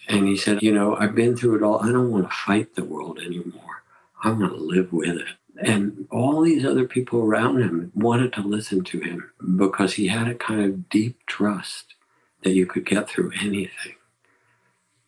[0.07, 1.79] And he said, You know, I've been through it all.
[1.81, 3.83] I don't want to fight the world anymore.
[4.23, 5.27] I want to live with it.
[5.59, 10.27] And all these other people around him wanted to listen to him because he had
[10.27, 11.95] a kind of deep trust
[12.43, 13.95] that you could get through anything.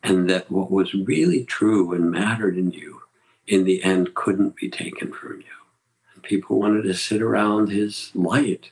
[0.01, 3.01] And that what was really true and mattered in you
[3.47, 5.45] in the end couldn't be taken from you.
[6.13, 8.71] And people wanted to sit around his light.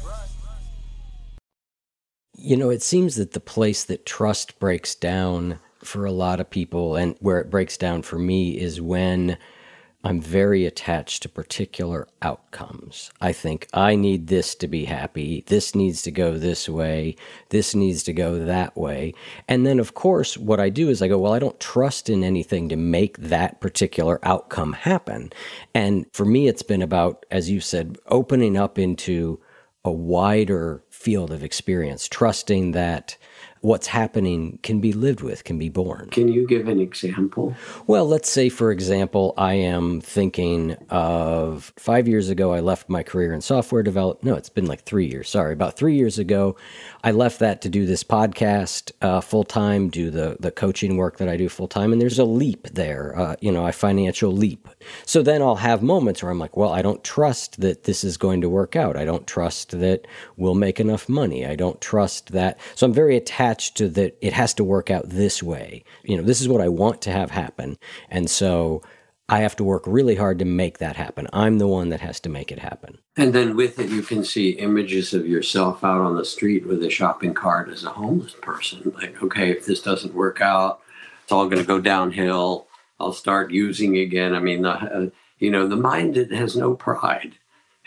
[2.43, 6.49] You know, it seems that the place that trust breaks down for a lot of
[6.49, 9.37] people, and where it breaks down for me, is when
[10.03, 13.11] I'm very attached to particular outcomes.
[13.21, 15.43] I think I need this to be happy.
[15.45, 17.15] This needs to go this way.
[17.49, 19.13] This needs to go that way.
[19.47, 22.23] And then, of course, what I do is I go, well, I don't trust in
[22.23, 25.31] anything to make that particular outcome happen.
[25.75, 29.39] And for me, it's been about, as you said, opening up into
[29.83, 33.17] a wider field of experience, trusting that
[33.61, 36.09] what's happening can be lived with, can be borne.
[36.09, 37.55] Can you give an example?
[37.85, 43.03] Well, let's say, for example, I am thinking of five years ago, I left my
[43.03, 44.23] career in software development.
[44.23, 45.29] No, it's been like three years.
[45.29, 45.53] Sorry.
[45.53, 46.55] About three years ago,
[47.03, 51.17] I left that to do this podcast uh, full time, do the, the coaching work
[51.17, 51.93] that I do full time.
[51.93, 54.67] And there's a leap there, uh, you know, a financial leap.
[55.05, 58.17] So then I'll have moments where I'm like, well, I don't trust that this is
[58.17, 58.97] going to work out.
[58.97, 61.45] I don't trust that we'll make enough money.
[61.45, 62.59] I don't trust that.
[62.73, 65.83] So I'm very attached to that it has to work out this way.
[66.03, 67.77] You know, this is what I want to have happen.
[68.09, 68.81] And so
[69.29, 71.27] I have to work really hard to make that happen.
[71.31, 72.97] I'm the one that has to make it happen.
[73.15, 76.83] And then with it, you can see images of yourself out on the street with
[76.83, 78.91] a shopping cart as a homeless person.
[78.95, 80.81] Like, okay, if this doesn't work out,
[81.23, 82.67] it's all going to go downhill.
[82.99, 84.35] I'll start using again.
[84.35, 87.37] I mean, uh, you know, the mind has no pride.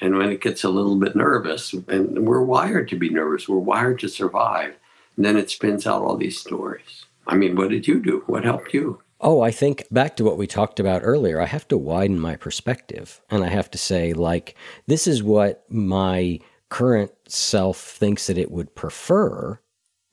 [0.01, 3.59] And when it gets a little bit nervous, and we're wired to be nervous, we're
[3.59, 4.75] wired to survive,
[5.17, 7.05] and then it spins out all these stories.
[7.27, 8.23] I mean, what did you do?
[8.27, 9.01] What helped you?
[9.21, 12.37] Oh, I think back to what we talked about earlier, I have to widen my
[12.37, 13.23] perspective.
[13.31, 14.55] And I have to say, like,
[14.87, 19.61] this is what my current self thinks that it would prefer.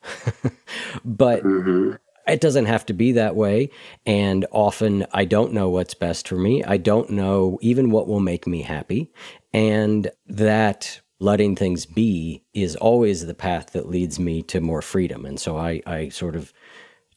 [1.06, 1.96] but Mm-hmm.
[2.28, 3.70] it doesn't have to be that way.
[4.06, 6.64] And often I don't know what's best for me.
[6.64, 9.12] I don't know even what will make me happy.
[9.54, 15.24] And that letting things be is always the path that leads me to more freedom.
[15.24, 16.52] And so I, I sort of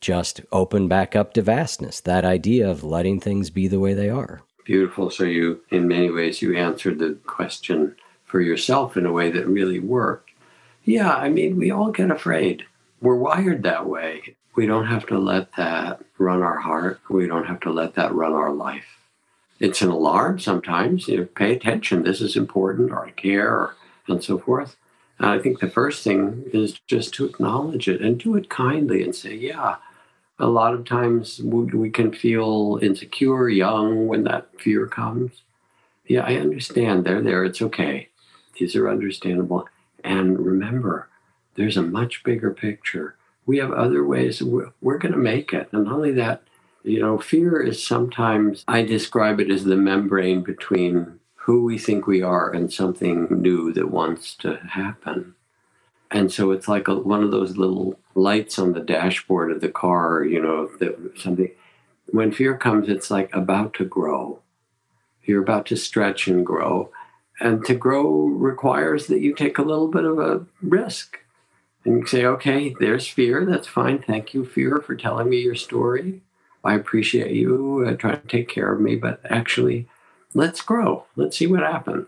[0.02, 4.10] just open back up to vastness, that idea of letting things be the way they
[4.10, 4.42] are.
[4.66, 5.10] Beautiful.
[5.10, 7.96] So you, in many ways, you answered the question
[8.26, 10.30] for yourself in a way that really worked.
[10.84, 12.66] Yeah, I mean, we all get afraid.
[13.00, 14.36] We're wired that way.
[14.54, 17.00] We don't have to let that run our heart.
[17.08, 18.98] We don't have to let that run our life.
[19.60, 21.08] It's an alarm sometimes.
[21.08, 22.02] You know, pay attention.
[22.02, 23.76] This is important, or I care, or,
[24.08, 24.76] and so forth.
[25.18, 29.02] And I think the first thing is just to acknowledge it and do it kindly
[29.02, 29.76] and say, yeah,
[30.38, 35.42] a lot of times we can feel insecure, young when that fear comes.
[36.06, 37.04] Yeah, I understand.
[37.04, 37.44] They're there.
[37.44, 38.08] It's okay.
[38.58, 39.68] These are understandable.
[40.02, 41.08] And remember,
[41.54, 43.16] there's a much bigger picture.
[43.46, 44.42] We have other ways.
[44.42, 45.68] We're, we're going to make it.
[45.72, 46.42] And not only that,
[46.82, 52.06] you know, fear is sometimes, I describe it as the membrane between who we think
[52.06, 55.34] we are and something new that wants to happen.
[56.10, 59.68] And so it's like a, one of those little lights on the dashboard of the
[59.68, 61.50] car, you know, that something,
[62.06, 64.40] when fear comes, it's like about to grow.
[65.22, 66.90] You're about to stretch and grow.
[67.40, 71.18] And to grow requires that you take a little bit of a risk.
[71.84, 73.44] And you say, okay, there's fear.
[73.44, 74.02] That's fine.
[74.02, 76.22] Thank you, fear, for telling me your story.
[76.62, 79.88] I appreciate you uh, trying to take care of me, but actually,
[80.34, 81.04] let's grow.
[81.16, 82.06] Let's see what happens.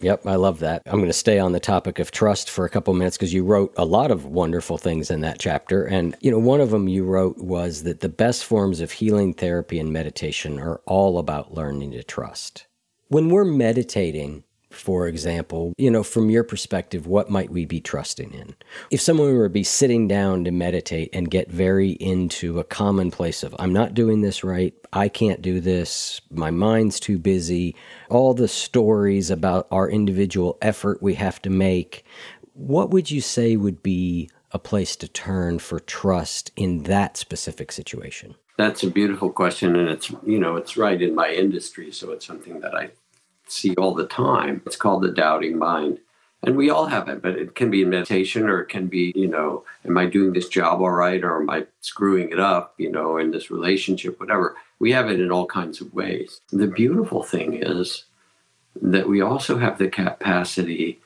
[0.00, 0.82] Yep, I love that.
[0.86, 3.44] I'm going to stay on the topic of trust for a couple minutes because you
[3.44, 5.84] wrote a lot of wonderful things in that chapter.
[5.84, 9.32] And, you know, one of them you wrote was that the best forms of healing
[9.34, 12.66] therapy and meditation are all about learning to trust.
[13.08, 14.42] When we're meditating,
[14.74, 18.54] for example, you know, from your perspective, what might we be trusting in?
[18.90, 23.10] If someone were to be sitting down to meditate and get very into a common
[23.10, 27.76] place of, I'm not doing this right, I can't do this, my mind's too busy,
[28.10, 32.04] all the stories about our individual effort we have to make,
[32.54, 37.72] what would you say would be a place to turn for trust in that specific
[37.72, 38.36] situation?
[38.56, 42.24] That's a beautiful question, and it's you know it's right in my industry, so it's
[42.24, 42.90] something that I
[43.46, 44.62] see all the time.
[44.66, 45.98] It's called the doubting mind.
[46.42, 49.12] And we all have it, but it can be in meditation or it can be,
[49.16, 52.74] you know, am I doing this job all right or am I screwing it up,
[52.76, 54.56] you know, in this relationship, whatever.
[54.78, 56.40] We have it in all kinds of ways.
[56.52, 58.04] The beautiful thing is
[58.80, 61.00] that we also have the capacity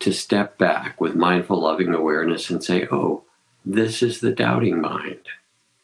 [0.00, 3.24] to step back with mindful, loving awareness and say, oh,
[3.64, 5.20] this is the doubting mind.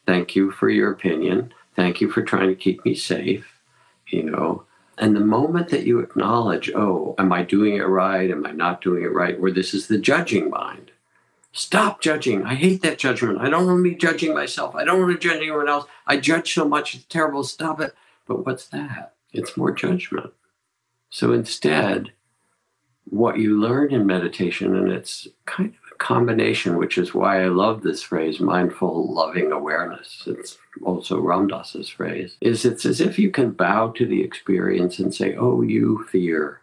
[0.07, 1.53] Thank you for your opinion.
[1.75, 3.61] Thank you for trying to keep me safe.
[4.07, 4.65] You know,
[4.99, 8.31] and the moment that you acknowledge, oh, am I doing it right?
[8.31, 9.39] Am I not doing it right?
[9.41, 10.93] Where this is the judging mind.
[11.53, 12.45] Stop judging.
[12.45, 13.39] I hate that judgment.
[13.39, 14.75] I don't want to be judging myself.
[14.75, 15.87] I don't want to judge anyone else.
[16.07, 16.95] I judge so much.
[16.95, 17.45] It's terrible.
[17.45, 17.95] Stop it.
[18.27, 19.15] But what's that?
[19.33, 20.33] It's more judgment.
[21.11, 22.13] So instead,
[23.05, 27.83] what you learn in meditation, and it's kind of combination, which is why I love
[27.83, 30.23] this phrase, mindful, loving awareness.
[30.27, 34.99] It's also Ram Dass's phrase, is it's as if you can bow to the experience
[34.99, 36.61] and say, Oh, you fear.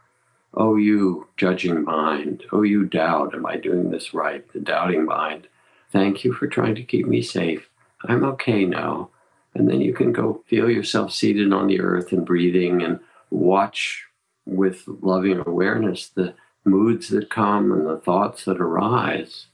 [0.53, 2.43] Oh, you judging mind.
[2.51, 3.33] Oh, you doubt.
[3.33, 4.45] Am I doing this right?
[4.51, 5.47] The doubting mind.
[5.91, 7.69] Thank you for trying to keep me safe.
[8.05, 9.09] I'm okay now.
[9.53, 14.05] And then you can go feel yourself seated on the earth and breathing and watch
[14.45, 19.47] with loving awareness the moods that come and the thoughts that arise.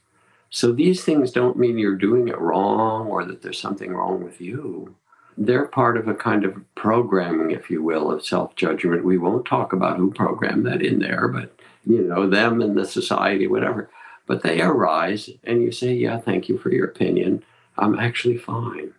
[0.50, 4.40] So these things don't mean you're doing it wrong or that there's something wrong with
[4.40, 4.94] you.
[5.36, 9.04] They're part of a kind of programming, if you will, of self judgment.
[9.04, 11.54] We won't talk about who programmed that in there, but
[11.86, 13.88] you know, them and the society, whatever.
[14.26, 17.44] But they arise and you say, Yeah, thank you for your opinion.
[17.76, 18.92] I'm actually fine.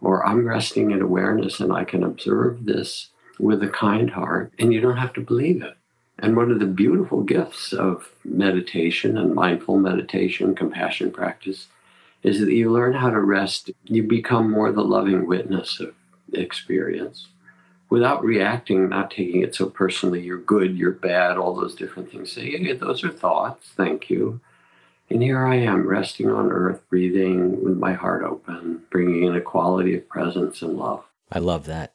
[0.00, 4.72] Or I'm resting in awareness and I can observe this with a kind heart, and
[4.72, 5.75] you don't have to believe it.
[6.18, 11.68] And one of the beautiful gifts of meditation and mindful meditation, compassion practice,
[12.22, 13.70] is that you learn how to rest.
[13.84, 15.94] You become more the loving witness of
[16.32, 17.28] experience
[17.90, 20.22] without reacting, not taking it so personally.
[20.22, 22.32] You're good, you're bad, all those different things.
[22.32, 23.68] Say, hey, those are thoughts.
[23.76, 24.40] Thank you.
[25.08, 29.40] And here I am resting on earth, breathing with my heart open, bringing in a
[29.40, 31.04] quality of presence and love.
[31.30, 31.92] I love that.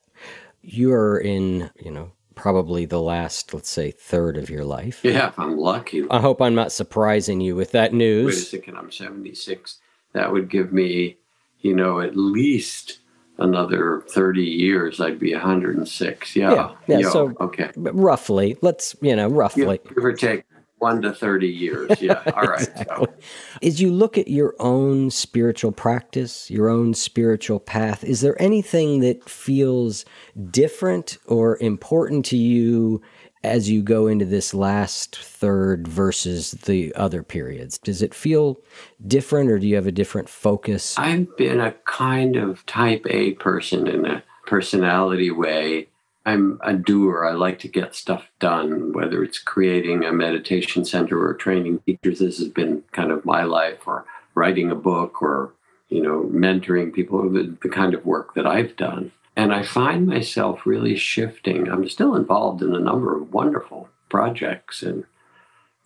[0.62, 2.12] You are in, you know,
[2.42, 5.02] probably the last, let's say, third of your life.
[5.04, 6.04] Yeah, if I'm lucky.
[6.10, 8.26] I hope I'm not surprising you with that news.
[8.26, 9.78] Wait a second, I'm 76.
[10.14, 11.18] That would give me,
[11.60, 12.98] you know, at least
[13.38, 15.00] another 30 years.
[15.00, 16.36] I'd be 106.
[16.36, 16.52] Yeah.
[16.52, 16.72] Yeah.
[16.88, 17.70] yeah Yo, so, okay.
[17.76, 19.80] Roughly, let's, you know, roughly.
[19.94, 20.44] Give or take
[20.82, 22.02] one to 30 years.
[22.02, 22.22] Yeah.
[22.36, 22.62] All right.
[22.68, 23.08] exactly.
[23.08, 23.14] so.
[23.62, 29.00] As you look at your own spiritual practice, your own spiritual path, is there anything
[29.02, 30.06] that feels
[30.50, 33.02] different or important to you
[33.44, 37.78] as you go into this last third versus the other periods?
[37.78, 38.60] Does it feel
[39.08, 40.98] different or do you have a different focus?
[40.98, 45.88] I've been a kind of type A person in a personality way
[46.26, 47.26] I'm a doer.
[47.26, 52.20] I like to get stuff done, whether it's creating a meditation center or training teachers.
[52.20, 54.06] This has been kind of my life, or
[54.36, 55.54] writing a book, or
[55.90, 57.30] you know, mentoring people.
[57.30, 61.70] The, the kind of work that I've done, and I find myself really shifting.
[61.70, 65.06] I'm still involved in a number of wonderful projects and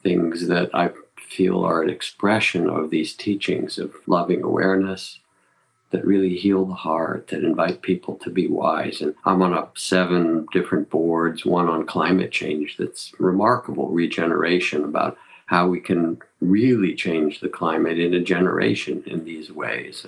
[0.04, 5.20] things that I feel are an expression of these teachings of loving awareness,
[5.92, 9.02] that really heal the heart, that invite people to be wise.
[9.02, 15.18] And I'm on a seven different boards, one on climate change that's remarkable regeneration about
[15.46, 20.06] how we can really change the climate in a generation in these ways.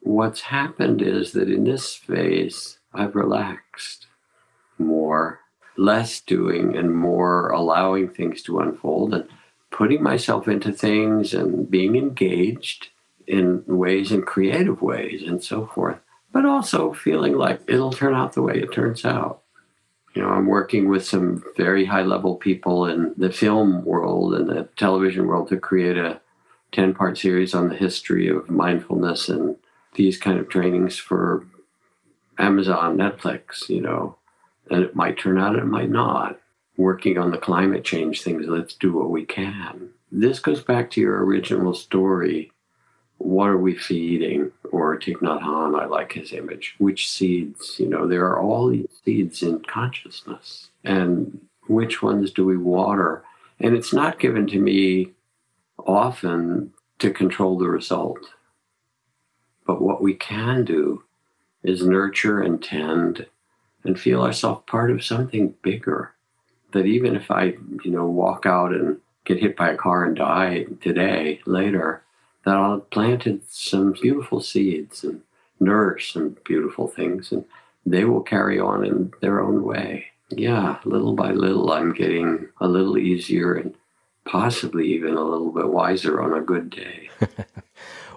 [0.00, 4.06] What's happened is that in this phase, I've relaxed
[4.78, 5.40] more,
[5.76, 9.28] less doing and more allowing things to unfold and
[9.70, 12.88] putting myself into things and being engaged
[13.26, 15.98] in ways, in creative ways, and so forth.
[16.32, 19.42] but also feeling like it'll turn out the way it turns out.
[20.14, 24.48] You know, I'm working with some very high level people in the film world and
[24.48, 26.20] the television world to create a
[26.72, 29.56] 10 part series on the history of mindfulness and
[29.94, 31.46] these kind of trainings for
[32.38, 34.16] Amazon, Netflix, you know.
[34.70, 36.38] And it might turn out, it might not.
[36.78, 39.90] Working on the climate change things, let's do what we can.
[40.10, 42.51] This goes back to your original story.
[43.22, 44.50] What are we feeding?
[44.72, 46.74] Or Thich Nhat Hanh, I like his image.
[46.78, 47.78] Which seeds?
[47.78, 50.70] You know, there are all these seeds in consciousness.
[50.82, 53.22] And which ones do we water?
[53.60, 55.12] And it's not given to me
[55.78, 58.18] often to control the result.
[59.66, 61.04] But what we can do
[61.62, 63.26] is nurture and tend
[63.84, 66.12] and feel ourselves part of something bigger.
[66.72, 67.54] That even if I,
[67.84, 72.02] you know, walk out and get hit by a car and die today, later,
[72.44, 75.22] that I'll have planted some beautiful seeds and
[75.60, 77.44] nourish some beautiful things and
[77.86, 80.06] they will carry on in their own way.
[80.30, 83.74] Yeah, little by little, I'm getting a little easier and
[84.24, 87.10] possibly even a little bit wiser on a good day.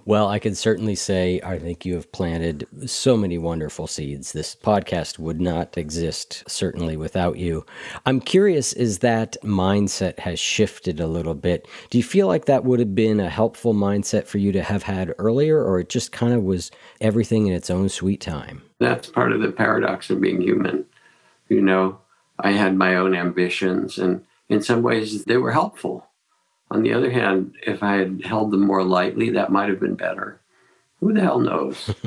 [0.06, 4.32] well, I can certainly say I think you have planted so many wonderful seeds.
[4.32, 7.66] This podcast would not exist, certainly, without you.
[8.06, 11.68] I'm curious is that mindset has shifted a little bit.
[11.90, 14.84] Do you feel like that would have been a helpful mindset for you to have
[14.84, 18.62] had earlier, or it just kind of was everything in its own sweet time?
[18.80, 20.86] That's part of the paradox of being human.
[21.50, 22.00] You know,
[22.40, 26.08] I had my own ambitions and in some ways they were helpful.
[26.72, 29.96] On the other hand, if I had held them more lightly, that might have been
[29.96, 30.40] better.
[31.00, 31.94] Who the hell knows?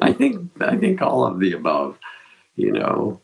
[0.00, 1.98] I think I think all of the above.
[2.56, 3.20] You know,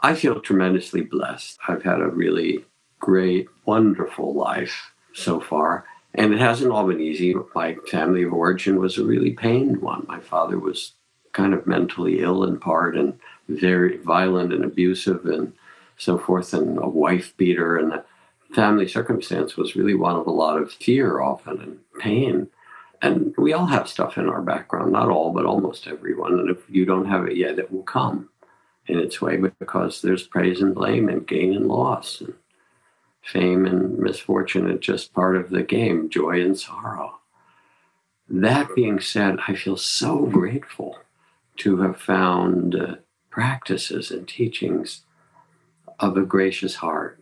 [0.00, 1.58] I feel tremendously blessed.
[1.66, 2.64] I've had a really
[3.00, 5.84] great, wonderful life so far.
[6.14, 7.34] And it hasn't all been easy.
[7.54, 10.06] My family of origin was a really pained one.
[10.08, 10.92] My father was
[11.32, 13.18] kind of mentally ill in part and
[13.48, 15.52] very violent and abusive and
[15.98, 18.04] so forth, and a wife beater, and the
[18.56, 22.48] family circumstance was really one of a lot of fear often and pain.
[23.02, 26.32] And we all have stuff in our background, not all, but almost everyone.
[26.32, 28.30] And if you don't have it yet, it will come
[28.86, 32.32] in its way because there's praise and blame and gain and loss and
[33.22, 34.70] fame and misfortune.
[34.70, 37.18] It's just part of the game, joy and sorrow.
[38.26, 40.98] That being said, I feel so grateful
[41.58, 42.94] to have found uh,
[43.28, 45.02] practices and teachings
[46.00, 47.20] of a gracious heart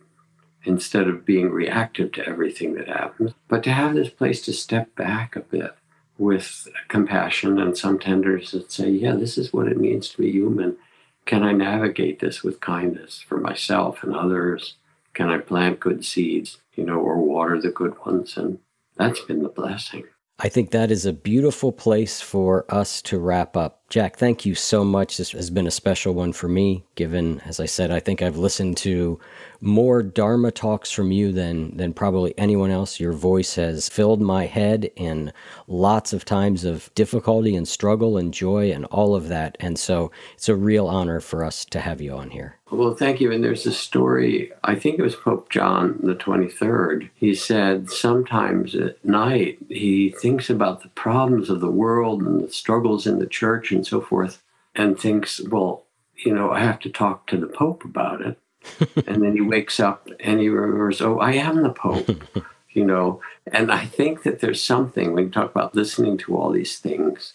[0.65, 4.95] instead of being reactive to everything that happens, but to have this place to step
[4.95, 5.75] back a bit
[6.17, 10.31] with compassion and some tenderness and say, yeah, this is what it means to be
[10.31, 10.77] human.
[11.25, 14.75] Can I navigate this with kindness for myself and others?
[15.13, 18.37] Can I plant good seeds, you know, or water the good ones?
[18.37, 18.59] And
[18.95, 20.03] that's been the blessing.
[20.37, 23.84] I think that is a beautiful place for us to wrap up.
[23.87, 25.17] Jack, thank you so much.
[25.17, 28.35] This has been a special one for me, given, as I said, I think I've
[28.35, 29.19] listened to
[29.61, 32.99] more Dharma talks from you than, than probably anyone else.
[32.99, 35.31] Your voice has filled my head in
[35.67, 39.55] lots of times of difficulty and struggle and joy and all of that.
[39.59, 42.57] And so it's a real honor for us to have you on here.
[42.71, 43.31] Well, thank you.
[43.31, 47.09] And there's a story, I think it was Pope John the 23rd.
[47.15, 52.51] He said sometimes at night he thinks about the problems of the world and the
[52.51, 54.41] struggles in the church and so forth,
[54.73, 58.39] and thinks, well, you know, I have to talk to the Pope about it.
[59.07, 62.09] and then he wakes up and he remembers, oh, I am the Pope.
[62.75, 63.21] you know,
[63.51, 67.33] and I think that there's something when you talk about listening to all these things,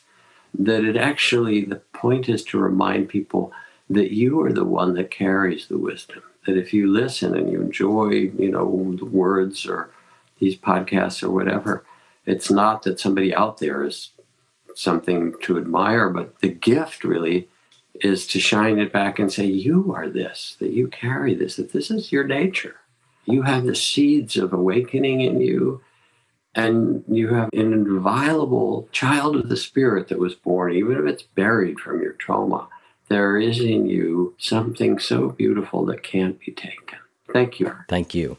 [0.59, 3.53] that it actually, the point is to remind people
[3.89, 6.23] that you are the one that carries the wisdom.
[6.47, 9.91] That if you listen and you enjoy, you know, the words or
[10.39, 11.85] these podcasts or whatever,
[12.27, 14.11] it's not that somebody out there is
[14.75, 17.49] something to admire, but the gift really
[17.97, 21.73] is to shine it back and say, You are this, that you carry this, that
[21.73, 22.77] this is your nature.
[23.27, 25.83] You have the seeds of awakening in you,
[26.55, 31.23] and you have an inviolable child of the spirit that was born, even if it's
[31.23, 32.69] buried from your trauma
[33.11, 36.99] there is in you something so beautiful that can't be taken.
[37.33, 37.75] Thank you.
[37.89, 38.39] Thank you.